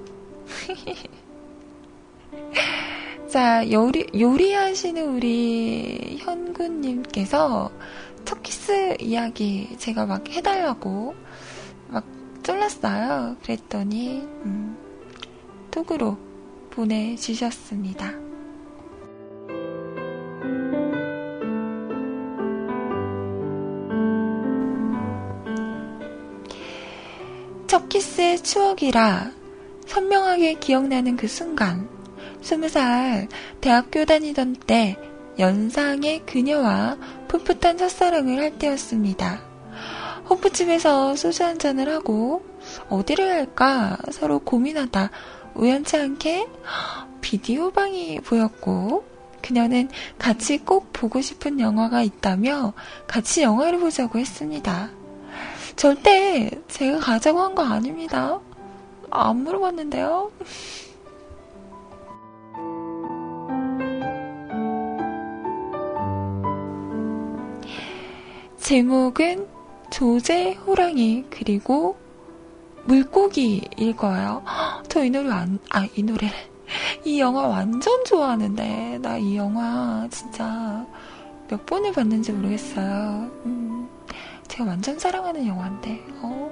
자, 3.28 3.70
요리, 3.72 4.06
요리하시는 4.14 5.16
우리 5.16 6.18
현구님께서 6.20 7.70
첫 8.26 8.42
키스 8.42 8.94
이야기 9.00 9.74
제가 9.78 10.04
막 10.04 10.28
해달라고 10.28 11.14
쫄랐어요. 12.42 13.36
그랬더니 13.42 14.20
음, 14.44 14.76
톡으로 15.70 16.16
보내주셨습니다. 16.70 18.12
첫 27.66 27.88
키스의 27.88 28.42
추억이라 28.42 29.32
선명하게 29.86 30.54
기억나는 30.54 31.16
그 31.16 31.26
순간, 31.26 31.88
스무 32.40 32.68
살 32.68 33.28
대학교 33.60 34.04
다니던 34.04 34.56
때 34.66 34.96
연상의 35.38 36.26
그녀와 36.26 36.98
풋풋한 37.28 37.78
첫사랑을 37.78 38.38
할 38.38 38.58
때였습니다. 38.58 39.51
호프집에서 40.28 41.16
소주 41.16 41.44
한잔을 41.44 41.88
하고 41.88 42.44
어디를 42.88 43.28
갈까 43.28 43.96
서로 44.10 44.38
고민하다 44.38 45.10
우연치 45.54 45.96
않게 45.96 46.46
비디오 47.20 47.70
방이 47.70 48.20
보였고 48.20 49.04
그녀는 49.42 49.88
같이 50.18 50.58
꼭 50.58 50.92
보고 50.92 51.20
싶은 51.20 51.58
영화가 51.60 52.02
있다며 52.02 52.72
같이 53.06 53.42
영화를 53.42 53.80
보자고 53.80 54.18
했습니다. 54.18 54.90
절대 55.76 56.50
제가 56.68 57.00
가자고 57.00 57.40
한 57.40 57.54
거 57.54 57.62
아닙니다. 57.62 58.38
안 59.10 59.38
물어봤는데요. 59.44 60.30
제목은 68.58 69.51
조제 69.92 70.54
호랑이 70.54 71.24
그리고 71.30 71.96
물고기일 72.84 73.94
거예요. 73.96 74.42
저 74.88 75.04
이 75.04 75.10
노래 75.10 75.30
안, 75.30 75.58
아, 75.70 75.86
이 75.94 76.02
노래. 76.02 76.30
이 77.04 77.20
영화 77.20 77.46
완전 77.46 78.02
좋아하는데, 78.04 78.98
나 79.02 79.18
이 79.18 79.36
영화 79.36 80.08
진짜 80.10 80.84
몇 81.48 81.64
번을 81.66 81.92
봤는지 81.92 82.32
모르겠어요. 82.32 83.30
음, 83.44 83.88
제가 84.48 84.64
완전 84.64 84.98
사랑하는 84.98 85.46
영화인데, 85.46 86.02
어, 86.22 86.50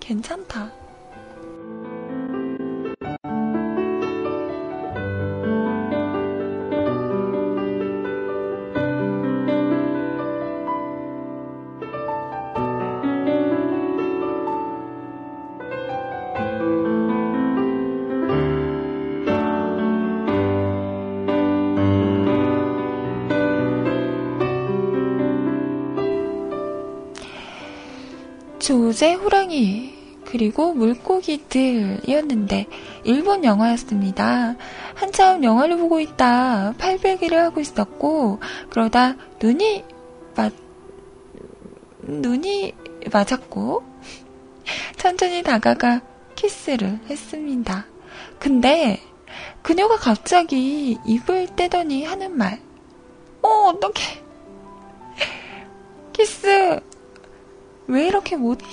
괜찮다. 0.00 0.70
조제 28.66 29.14
호랑이 29.14 29.94
그리고 30.24 30.72
물고기들이었는데 30.74 32.66
일본 33.04 33.44
영화였습니다. 33.44 34.56
한참 34.96 35.44
영화를 35.44 35.76
보고 35.76 36.00
있다 36.00 36.74
팔베기를 36.76 37.38
하고 37.38 37.60
있었고 37.60 38.40
그러다 38.68 39.14
눈이 39.40 39.84
맞 40.34 40.52
눈이 42.00 42.74
맞았고 43.12 43.84
천천히 44.96 45.44
다가가 45.44 46.00
키스를 46.34 46.98
했습니다. 47.08 47.86
근데 48.40 49.00
그녀가 49.62 49.94
갑자기 49.94 50.98
입을 51.06 51.54
떼더니 51.54 52.04
하는 52.04 52.36
말. 52.36 52.60
어, 53.42 53.48
어떡해. 53.68 54.24
키스 56.12 56.80
왜 57.88 58.06
이렇게 58.06 58.36
못해? 58.36 58.64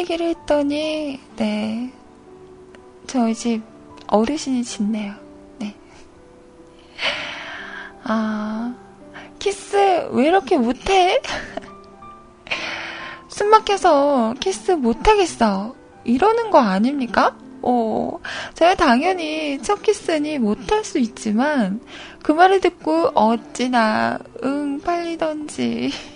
얘기를 0.00 0.28
했더니, 0.28 1.20
네. 1.36 1.92
저희 3.06 3.34
집 3.34 3.62
어르신이 4.06 4.64
짖네요. 4.64 5.14
네. 5.58 5.74
아, 8.04 8.74
키스 9.38 10.08
왜 10.12 10.28
이렇게 10.28 10.56
못해? 10.56 11.20
숨 13.28 13.50
막혀서 13.50 14.34
키스 14.40 14.72
못하겠어. 14.72 15.74
이러는 16.04 16.50
거 16.50 16.58
아닙니까? 16.58 17.36
어, 17.62 18.18
제가 18.54 18.74
당연히 18.74 19.60
첫 19.62 19.82
키스니 19.82 20.38
못할 20.38 20.82
수 20.82 20.98
있지만, 20.98 21.80
그 22.22 22.32
말을 22.32 22.60
듣고 22.60 23.10
어찌나 23.14 24.18
쪽팔리던지. 24.44 25.92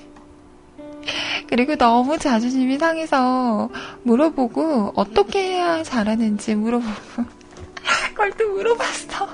그리고 1.55 1.76
너무 1.76 2.18
자존심이 2.18 2.78
상해서 2.78 3.70
물어보고 4.02 4.94
어떻게 4.96 5.52
해야 5.52 5.84
잘하는지 5.84 6.57
물어보고 6.57 6.90
그걸 8.11 8.32
또 8.32 8.48
물어봤어. 8.48 9.28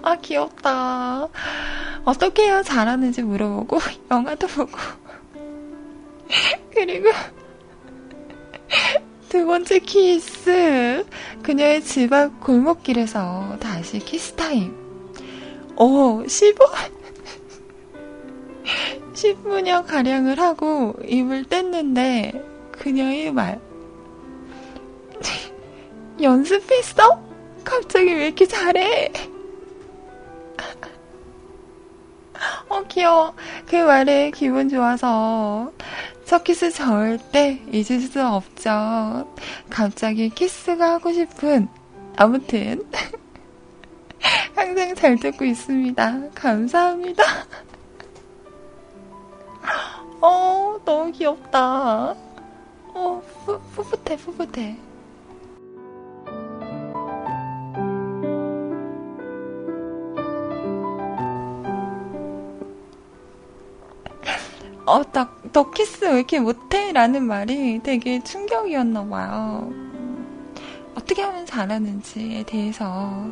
아 0.00 0.16
귀엽다. 0.22 1.28
어떻게 2.06 2.44
해야 2.44 2.62
잘하는지 2.62 3.24
물어보고 3.24 3.78
영화도 4.10 4.46
보고 4.46 4.72
그리고 6.72 7.10
두 9.28 9.44
번째 9.44 9.80
키스. 9.80 11.04
그녀의 11.42 11.82
집 11.82 12.10
앞 12.10 12.40
골목길에서 12.40 13.58
다시 13.60 13.98
키스 13.98 14.32
타임. 14.32 14.74
오, 15.76 16.26
15, 16.26 16.64
10분여 19.18 19.86
가량을 19.86 20.38
하고 20.38 20.94
입을 21.04 21.44
뗐는데 21.44 22.72
그녀의 22.72 23.32
말. 23.32 23.60
연습했어? 26.22 27.22
갑자기 27.64 28.14
왜 28.14 28.26
이렇게 28.26 28.46
잘해? 28.46 29.12
어, 32.68 32.82
귀여워. 32.84 33.34
그 33.66 33.76
말에 33.76 34.30
기분 34.30 34.68
좋아서 34.68 35.72
첫 36.24 36.44
키스 36.44 36.70
절대 36.70 37.60
잊을 37.72 38.00
수 38.00 38.24
없죠. 38.24 39.34
갑자기 39.68 40.30
키스가 40.30 40.92
하고 40.92 41.12
싶은 41.12 41.66
아무튼 42.16 42.84
항상 44.54 44.94
잘 44.94 45.16
듣고 45.16 45.44
있습니다. 45.44 46.30
감사합니다. 46.34 47.24
어, 50.20 50.80
너무 50.84 51.12
귀엽다. 51.12 52.14
어, 52.94 53.22
푸, 53.44 53.60
풋풋해, 53.74 54.16
풋풋해. 54.16 54.78
어, 64.86 65.02
딱, 65.12 65.40
너 65.52 65.70
키스 65.70 66.04
왜 66.06 66.16
이렇게 66.16 66.40
못해? 66.40 66.92
라는 66.92 67.22
말이 67.24 67.80
되게 67.82 68.24
충격이었나 68.24 69.06
봐요. 69.06 69.70
어떻게 70.96 71.22
하면 71.22 71.46
잘하는지에 71.46 72.44
대해서 72.44 73.26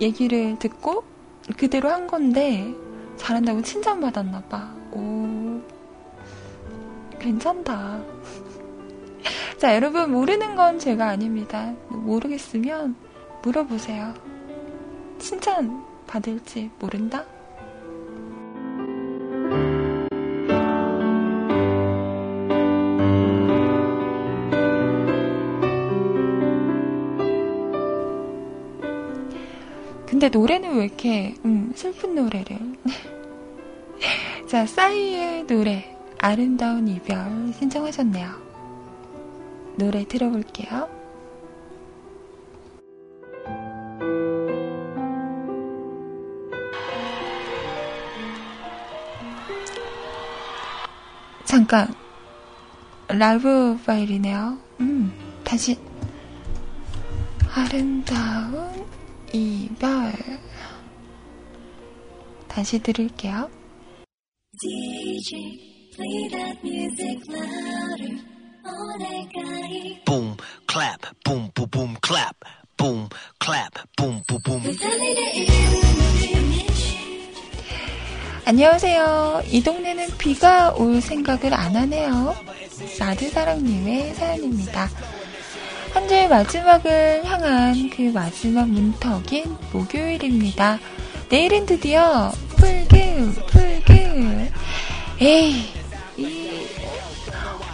얘기를 0.00 0.58
듣고 0.58 1.02
그대로 1.56 1.88
한 1.88 2.06
건데, 2.06 2.74
잘한다고 3.16 3.62
칭찬받았나 3.62 4.42
봐. 4.42 4.83
오, 4.94 5.60
괜찮다. 7.18 8.00
자, 9.58 9.74
여러분, 9.74 10.10
모르는 10.12 10.56
건 10.56 10.78
제가 10.78 11.08
아닙니다. 11.08 11.74
모르겠으면 11.88 12.96
물어보세요. 13.42 14.14
칭찬 15.18 15.84
받을지 16.06 16.70
모른다? 16.78 17.24
근데 30.24 30.28
노래는 30.28 30.76
왜 30.76 30.84
이렇게 30.84 31.34
음, 31.44 31.72
슬픈 31.74 32.14
노래를 32.14 32.56
자 34.54 34.64
싸이의 34.66 35.48
노래 35.48 35.96
아름다운 36.16 36.86
이별 36.86 37.52
신청하셨네요. 37.58 38.30
노래 39.74 40.06
들어볼게요. 40.06 40.88
잠깐. 51.44 51.92
라이브 53.08 53.76
파일이네요. 53.84 54.56
음 54.78 55.12
다시. 55.42 55.76
아름다운 57.52 58.86
이별. 59.32 60.12
다시 62.46 62.78
들을게요. 62.78 63.63
Boom, 70.06 70.36
clap, 70.66 71.00
boom, 71.22 71.50
boom, 71.54 71.68
boom, 71.68 71.96
clap, 72.00 72.36
boom, 72.78 73.08
clap, 73.38 73.74
boom, 73.96 74.22
boom, 74.26 74.40
boom. 74.42 74.62
안녕하세요. 78.46 79.42
이 79.50 79.62
동네는 79.62 80.08
비가 80.16 80.72
올 80.72 81.02
생각을 81.02 81.52
안 81.52 81.76
하네요. 81.76 82.34
나드사랑님의 82.98 84.14
사연입니다. 84.14 84.88
한 85.92 86.08
주의 86.08 86.26
마지막을 86.26 87.24
향한 87.24 87.90
그 87.90 88.02
마지막 88.14 88.68
문턱인 88.68 89.56
목요일입니다. 89.72 90.78
내일은 91.28 91.66
드디어 91.66 92.32
풀금, 92.56 93.34
풀금. 93.48 94.33
에이, 95.20 95.64
이 96.16 96.66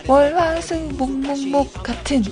월화수 0.06 0.92
목목목 0.98 1.82
같은 1.82 2.22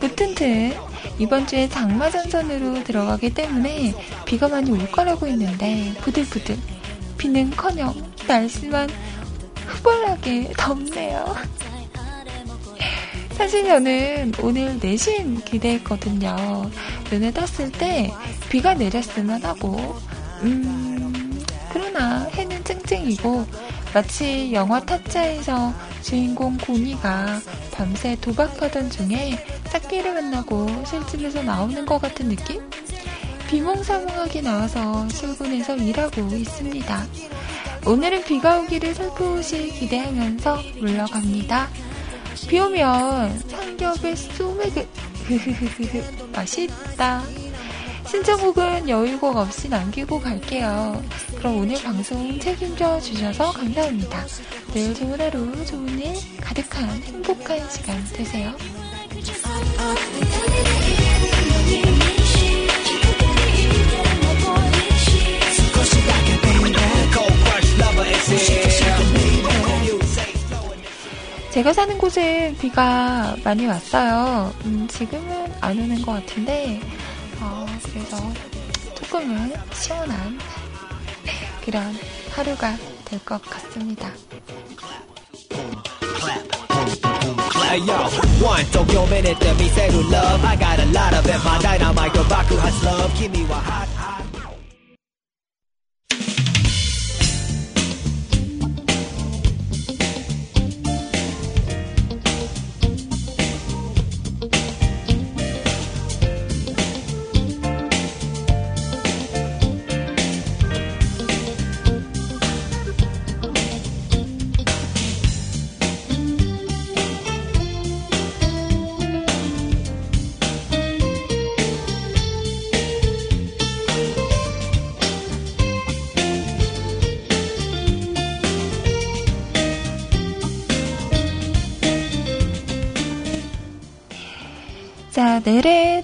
무튼 0.00 0.34
튼 0.34 0.74
이번 1.18 1.46
주에 1.46 1.68
장마 1.68 2.10
전선으로 2.10 2.84
들어가기 2.84 3.32
때문에 3.34 3.94
비가 4.24 4.48
많이 4.48 4.70
올 4.70 4.90
거라고 4.90 5.26
했는데 5.26 5.94
부들부들 6.00 6.56
비는커녕 7.18 7.94
날씨만 8.26 8.90
후벌하게 9.66 10.52
덥네요. 10.56 11.36
사실 13.32 13.66
저는 13.66 14.32
오늘 14.42 14.78
내신 14.80 15.42
기대했거든요. 15.44 16.70
눈에 17.10 17.32
떴을 17.32 17.70
때 17.72 18.10
비가 18.48 18.74
내렸으면 18.74 19.44
하고, 19.44 19.96
음, 20.42 20.85
그러나 21.96 22.24
해는 22.24 22.62
쨍쨍이고, 22.62 23.46
마치 23.94 24.52
영화 24.52 24.78
타짜에서 24.78 25.72
주인공 26.02 26.58
고니가 26.58 27.40
밤새 27.72 28.14
도박하던 28.20 28.90
중에 28.90 29.42
짝귀를 29.70 30.12
만나고 30.12 30.84
실집에서 30.84 31.42
나오는 31.42 31.86
것 31.86 31.98
같은 31.98 32.28
느낌? 32.28 32.60
비몽사몽하게 33.48 34.42
나와서 34.42 35.08
출근해서 35.08 35.76
일하고 35.76 36.20
있습니다. 36.20 37.06
오늘은 37.86 38.24
비가 38.24 38.58
오기를 38.58 38.94
살포시 38.94 39.70
기대하면서 39.70 40.62
물러갑니다. 40.78 41.68
비 42.46 42.58
오면 42.58 43.38
삼겹에 43.48 44.14
소맥을 44.14 44.86
맛있다. 46.34 47.22
신청곡은 48.08 48.88
여유곡 48.88 49.36
없이 49.36 49.68
남기고 49.68 50.20
갈게요. 50.20 51.02
그럼 51.36 51.58
오늘 51.58 51.82
방송 51.82 52.38
책임져 52.38 53.00
주셔서 53.00 53.52
감사합니다. 53.52 54.24
내일 54.72 54.94
좋은 54.94 55.20
하루, 55.20 55.64
좋은 55.66 55.98
일 55.98 56.14
가득한 56.40 56.88
행복한 57.02 57.68
시간 57.70 58.04
되세요. 58.12 58.54
제가 71.50 71.72
사는 71.72 71.96
곳에 71.96 72.54
비가 72.60 73.34
많이 73.42 73.66
왔어요. 73.66 74.52
음, 74.66 74.86
지금은 74.88 75.54
안 75.62 75.78
오는 75.78 76.02
것 76.02 76.12
같은데, 76.12 76.78
어, 76.82 77.05
그래서 77.84 78.16
조금은 78.94 79.52
시원한 79.72 80.38
그런 81.64 81.94
하루가 82.32 82.76
될 83.04 83.18
것 83.20 83.40
같습니다. 83.42 84.10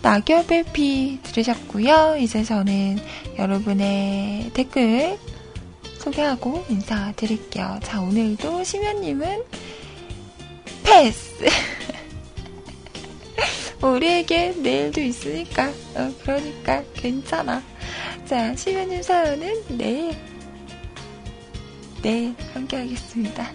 낙엽의 0.03 0.65
피 0.73 1.21
들으셨고요. 1.23 2.17
이제 2.19 2.43
저는 2.43 2.99
여러분의 3.39 4.51
댓글 4.53 5.17
소개하고 5.99 6.65
인사드릴게요. 6.69 7.79
자, 7.83 8.01
오늘도 8.01 8.65
심연님은 8.65 9.45
패스! 10.83 11.47
우리에게 13.81 14.55
내일도 14.57 15.01
있으니까, 15.01 15.69
어, 15.95 16.13
그러니까 16.23 16.83
괜찮아. 16.95 17.63
자, 18.27 18.57
심연님 18.57 19.03
사연은 19.03 19.79
내일, 19.79 20.17
내일 22.03 22.35
함께 22.53 22.79
하겠습니다. 22.79 23.49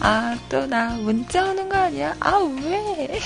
아, 0.00 0.36
또 0.48 0.66
나 0.66 0.96
문자 0.96 1.50
오는 1.50 1.68
거 1.68 1.76
아니야? 1.76 2.14
아, 2.20 2.36
왜? 2.38 3.18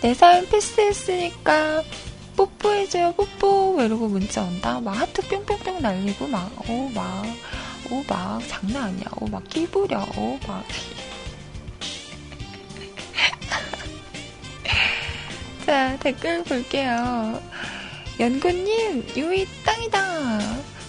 내 0.00 0.12
사연 0.12 0.46
패스했으니까 0.48 1.82
뽀뽀해줘요, 2.36 3.12
뽀뽀. 3.14 3.76
이러고 3.80 4.08
문자 4.08 4.42
온다. 4.42 4.80
막 4.80 4.92
하트 4.92 5.22
뿅뿅뿅 5.28 5.80
날리고, 5.80 6.26
막, 6.26 6.50
오, 6.68 6.88
막, 6.90 7.24
오, 7.90 8.02
막, 8.08 8.42
장난 8.48 8.84
아니야. 8.84 9.04
오, 9.20 9.26
막 9.28 9.42
끼부려. 9.48 10.04
오, 10.16 10.38
막. 10.46 10.64
자, 15.64 15.96
댓글 15.98 16.44
볼게요. 16.44 17.40
연구님, 18.20 19.06
유이 19.16 19.46
땅이다. 19.64 20.38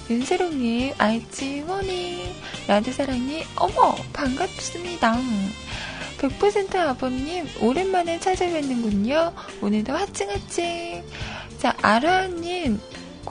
윤세롱님, 0.09 0.93
알지, 0.97 1.63
원이. 1.65 2.35
라드사랑님, 2.67 3.43
어머, 3.55 3.95
반갑습니다. 4.11 5.17
100% 6.17 6.75
아버님, 6.75 7.47
오랜만에 7.61 8.19
찾아뵙는군요. 8.19 9.33
오늘도 9.61 9.93
화증화증. 9.93 11.03
자, 11.57 11.73
아라님, 11.81 12.79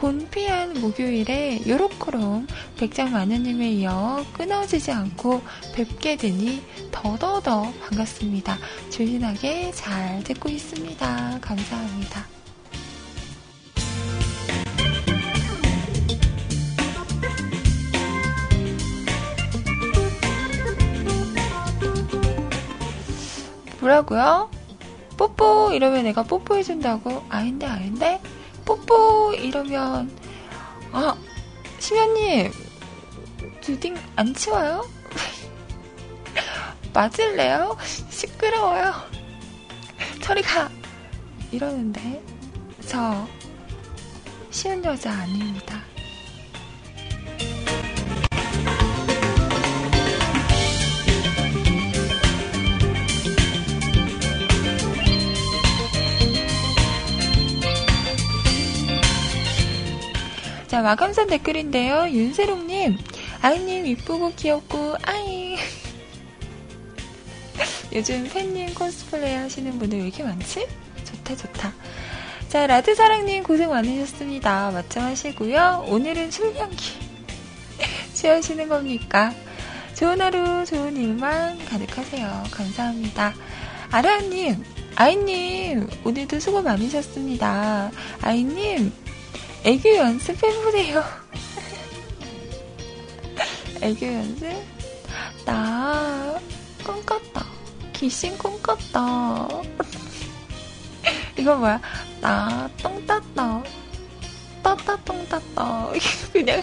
곤피한 0.04 0.82
목요일에 0.82 1.66
요렇게롬 1.66 2.46
백장 2.76 3.12
마누님에 3.12 3.70
이어 3.70 4.22
끊어지지 4.34 4.90
않고 4.90 5.40
뵙게 5.74 6.16
되니 6.16 6.62
더더더 6.92 7.72
반갑습니다. 7.80 8.58
조신하게 8.90 9.70
잘 9.72 10.22
듣고 10.22 10.50
있습니다. 10.50 11.38
감사합니다. 11.40 12.26
뭐라고요? 23.80 24.50
뽀뽀 25.16 25.72
이러면 25.72 26.04
내가 26.04 26.24
뽀뽀해준다고? 26.24 27.24
아닌데 27.30 27.64
아닌데? 27.64 28.20
뽀뽀 28.64 29.34
이러면 29.34 30.10
아 30.92 31.16
심연님 31.78 32.52
두딩 33.60 33.96
안 34.16 34.34
치워요? 34.34 34.88
맞을래요? 36.92 37.76
시끄러워요. 38.10 38.92
저리 40.22 40.42
가! 40.42 40.70
이러는데 41.50 42.22
저 42.86 43.26
쉬운 44.50 44.84
여자 44.84 45.10
아닙니다. 45.12 45.82
자, 60.74 60.82
마감산 60.82 61.28
댓글인데요. 61.28 62.08
윤세롱님, 62.10 62.98
아이님 63.42 63.86
이쁘고 63.86 64.32
귀엽고, 64.34 64.96
아이. 65.04 65.56
요즘 67.94 68.28
팬님 68.28 68.74
코스플레이 68.74 69.36
하시는 69.36 69.78
분들 69.78 69.98
왜 69.98 70.06
이렇게 70.06 70.24
많지? 70.24 70.66
좋다, 71.04 71.36
좋다. 71.36 71.72
자, 72.48 72.66
라드사랑님 72.66 73.44
고생 73.44 73.70
많으셨습니다. 73.70 74.72
맞점하시고요. 74.72 75.84
오늘은 75.86 76.32
술연기 76.32 76.92
취하시는 78.12 78.68
겁니까? 78.68 79.32
좋은 79.94 80.20
하루, 80.20 80.66
좋은 80.66 80.96
일만 80.96 81.64
가득하세요. 81.66 82.46
감사합니다. 82.50 83.32
아라님, 83.92 84.64
아이님, 84.96 85.88
오늘도 86.02 86.40
수고 86.40 86.62
많으셨습니다. 86.62 87.92
아이님, 88.22 88.92
애교 89.64 89.96
연습해보세요. 89.96 91.02
애교 93.80 94.06
연습? 94.06 94.46
나 95.46 96.38
꿈꿨다. 96.84 97.46
귀신 97.94 98.36
꿈꿨다. 98.36 99.48
이거 101.38 101.56
뭐야? 101.56 101.80
나 102.20 102.68
똥 102.82 103.04
땄다. 103.06 103.62
땄다 104.62 104.96
똥 105.04 105.26
땄다. 105.28 105.90
이거 105.94 106.32
그냥 106.32 106.62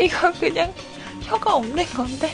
이거 0.00 0.32
그냥 0.32 0.74
혀가 1.22 1.56
없는 1.56 1.84
건데. 1.94 2.32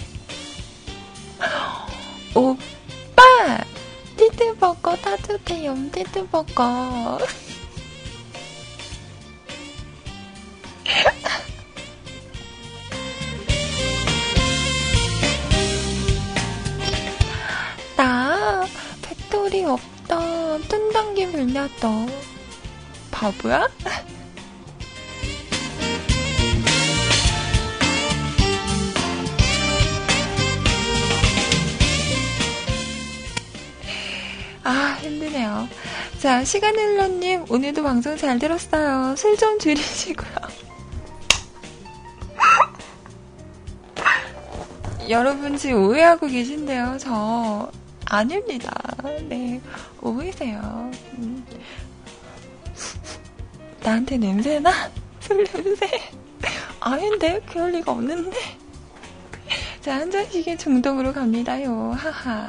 오빠! 2.35 3.65
티트버거 4.17 4.97
따뜻해요. 4.97 5.75
티트버거. 5.91 7.19
뜬단기 21.43 21.45
물렸다. 21.45 21.89
바보야? 23.11 23.69
아, 34.65 34.97
힘드네요. 35.01 35.69
자, 36.21 36.45
시간일러님, 36.45 37.47
오늘도 37.49 37.83
방송 37.83 38.17
잘 38.17 38.39
들었어요. 38.39 39.17
술 39.17 39.37
좀 39.37 39.59
줄이시고요. 39.59 40.31
여러분 45.11 45.57
지금 45.57 45.83
오해하고 45.83 46.29
계신데요. 46.29 46.97
저 47.01 47.69
아닙니다. 48.07 48.71
네, 49.29 49.61
오해세요. 50.01 50.91
음. 51.19 51.32
나한테 53.83 54.17
냄새나? 54.17 54.73
술 55.21 55.45
냄새? 55.45 56.01
아닌데? 56.81 57.41
그럴 57.47 57.73
리가 57.73 57.93
없는데? 57.93 58.37
자, 59.81 59.95
한 59.97 60.11
잔씩의 60.11 60.59
중독으로 60.59 61.13
갑니다요. 61.13 61.93
하하. 61.97 62.49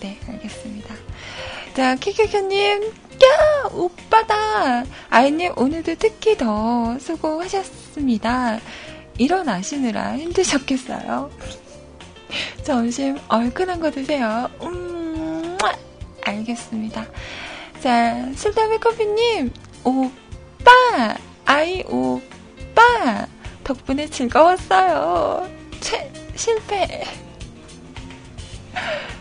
네, 0.00 0.18
알겠습니다. 0.28 0.94
자, 1.74 1.94
키키키님, 1.96 2.84
야! 2.84 3.68
오빠다! 3.72 4.84
아이님, 5.10 5.52
오늘도 5.56 5.94
특히 5.98 6.36
더 6.36 6.98
수고하셨습니다. 6.98 8.58
일어나시느라 9.18 10.18
힘드셨겠어요? 10.18 11.30
점심 12.64 13.16
얼큰한 13.28 13.80
거 13.80 13.90
드세요. 13.90 14.50
음, 14.62 15.56
알겠습니다. 16.24 17.06
자, 17.80 18.32
술담의 18.34 18.80
커피님, 18.80 19.52
오 19.84 20.10
빠! 20.66 21.16
아이, 21.44 21.84
오빠! 21.84 23.28
덕분에 23.62 24.08
즐거웠어요. 24.08 25.48
최, 25.80 26.10
실패. 26.34 27.04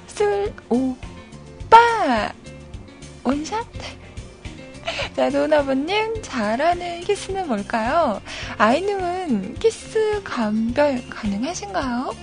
술, 0.07 0.51
오빠! 0.69 2.31
one 3.23 3.38
shot? 3.38 3.63
자, 5.15 5.29
노나버님, 5.29 6.19
잘하는 6.23 7.01
키스는 7.01 7.47
뭘까요? 7.47 8.21
아이님은 8.57 9.55
키스 9.59 10.21
감별 10.23 11.07
가능하신가요? 11.09 12.15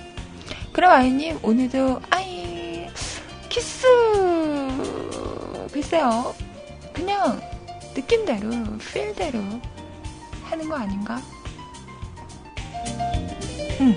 그럼 0.73 0.91
아이님, 0.91 1.39
오늘도, 1.41 2.01
아이, 2.09 2.87
키스, 3.47 3.87
글쎄요. 5.71 6.35
그냥, 6.91 7.41
느낌대로, 7.95 8.49
필대로 8.91 9.39
하는 10.43 10.69
거 10.69 10.75
아닌가? 10.75 11.21
응. 13.81 13.95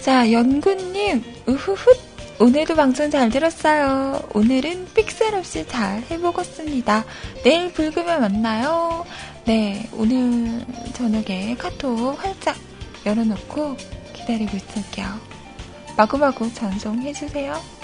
자, 0.00 0.32
연구님, 0.32 1.22
우후훗. 1.46 2.10
오늘도 2.40 2.74
방송 2.74 3.10
잘 3.10 3.28
들었어요. 3.28 4.22
오늘은 4.32 4.88
픽셀 4.94 5.34
없이 5.34 5.66
잘 5.68 6.02
해보겠습니다. 6.10 7.04
내일 7.44 7.70
불금에 7.70 8.16
만나요. 8.16 9.04
네, 9.50 9.90
오늘 9.94 10.64
저녁에 10.92 11.56
카톡 11.56 12.16
활짝 12.22 12.54
열어놓고 13.04 13.76
기다리고 14.12 14.56
있을게요. 14.56 15.08
마구마구 15.96 16.54
전송해주세요. 16.54 17.79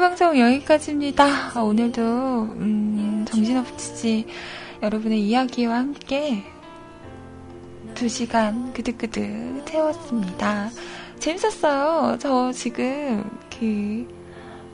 방송 0.00 0.38
여기까지입니다. 0.38 1.52
아, 1.54 1.60
오늘도, 1.60 2.02
음, 2.02 3.26
정신없이 3.28 4.26
여러분의 4.82 5.20
이야기와 5.20 5.76
함께 5.76 6.42
두 7.94 8.08
시간 8.08 8.72
그득그득 8.72 9.62
태웠습니다. 9.66 10.70
재밌었어요. 11.18 12.16
저 12.18 12.50
지금, 12.50 13.30
그, 13.50 14.08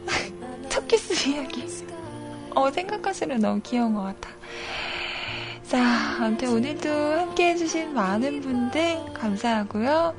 첫 0.70 0.86
키스 0.86 1.28
이야기. 1.28 1.66
어, 2.54 2.70
생각할수록 2.70 3.38
너무 3.38 3.60
귀여운 3.64 3.94
것 3.94 4.02
같아. 4.02 4.30
자, 5.64 5.82
아무튼 6.20 6.50
오늘도 6.50 6.88
함께 6.88 7.48
해주신 7.48 7.92
많은 7.92 8.40
분들 8.42 9.12
감사하고요. 9.12 10.14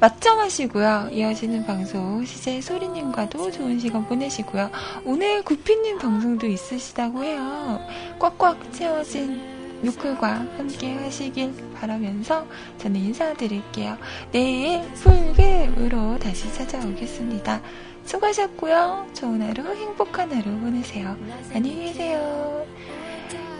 맞점하시고요. 0.00 1.08
이어지는 1.12 1.64
방송 1.64 2.24
시제 2.24 2.60
소리님과도 2.60 3.50
좋은 3.50 3.78
시간 3.78 4.06
보내시고요. 4.06 4.70
오늘 5.04 5.42
구피님 5.42 5.98
방송도 5.98 6.46
있으시다고 6.46 7.24
해요. 7.24 7.80
꽉꽉 8.18 8.72
채워진 8.72 9.40
요클과 9.84 10.28
함께 10.56 10.94
하시길 10.94 11.52
바라면서 11.74 12.46
저는 12.78 13.00
인사드릴게요. 13.00 13.98
내일 14.32 14.82
풀금으로 14.94 16.18
다시 16.18 16.52
찾아오겠습니다. 16.54 17.60
수고하셨고요. 18.04 19.06
좋은 19.14 19.42
하루, 19.42 19.74
행복한 19.74 20.32
하루 20.32 20.44
보내세요. 20.58 21.16
안녕히 21.54 21.86
계세요. 21.86 22.66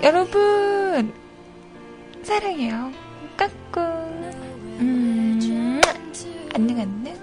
여러분, 0.02 1.12
사랑해요. 2.22 2.90
까꿍. 3.36 3.84
음, 4.80 5.23
안녕 6.54 6.78
안녕. 6.80 7.14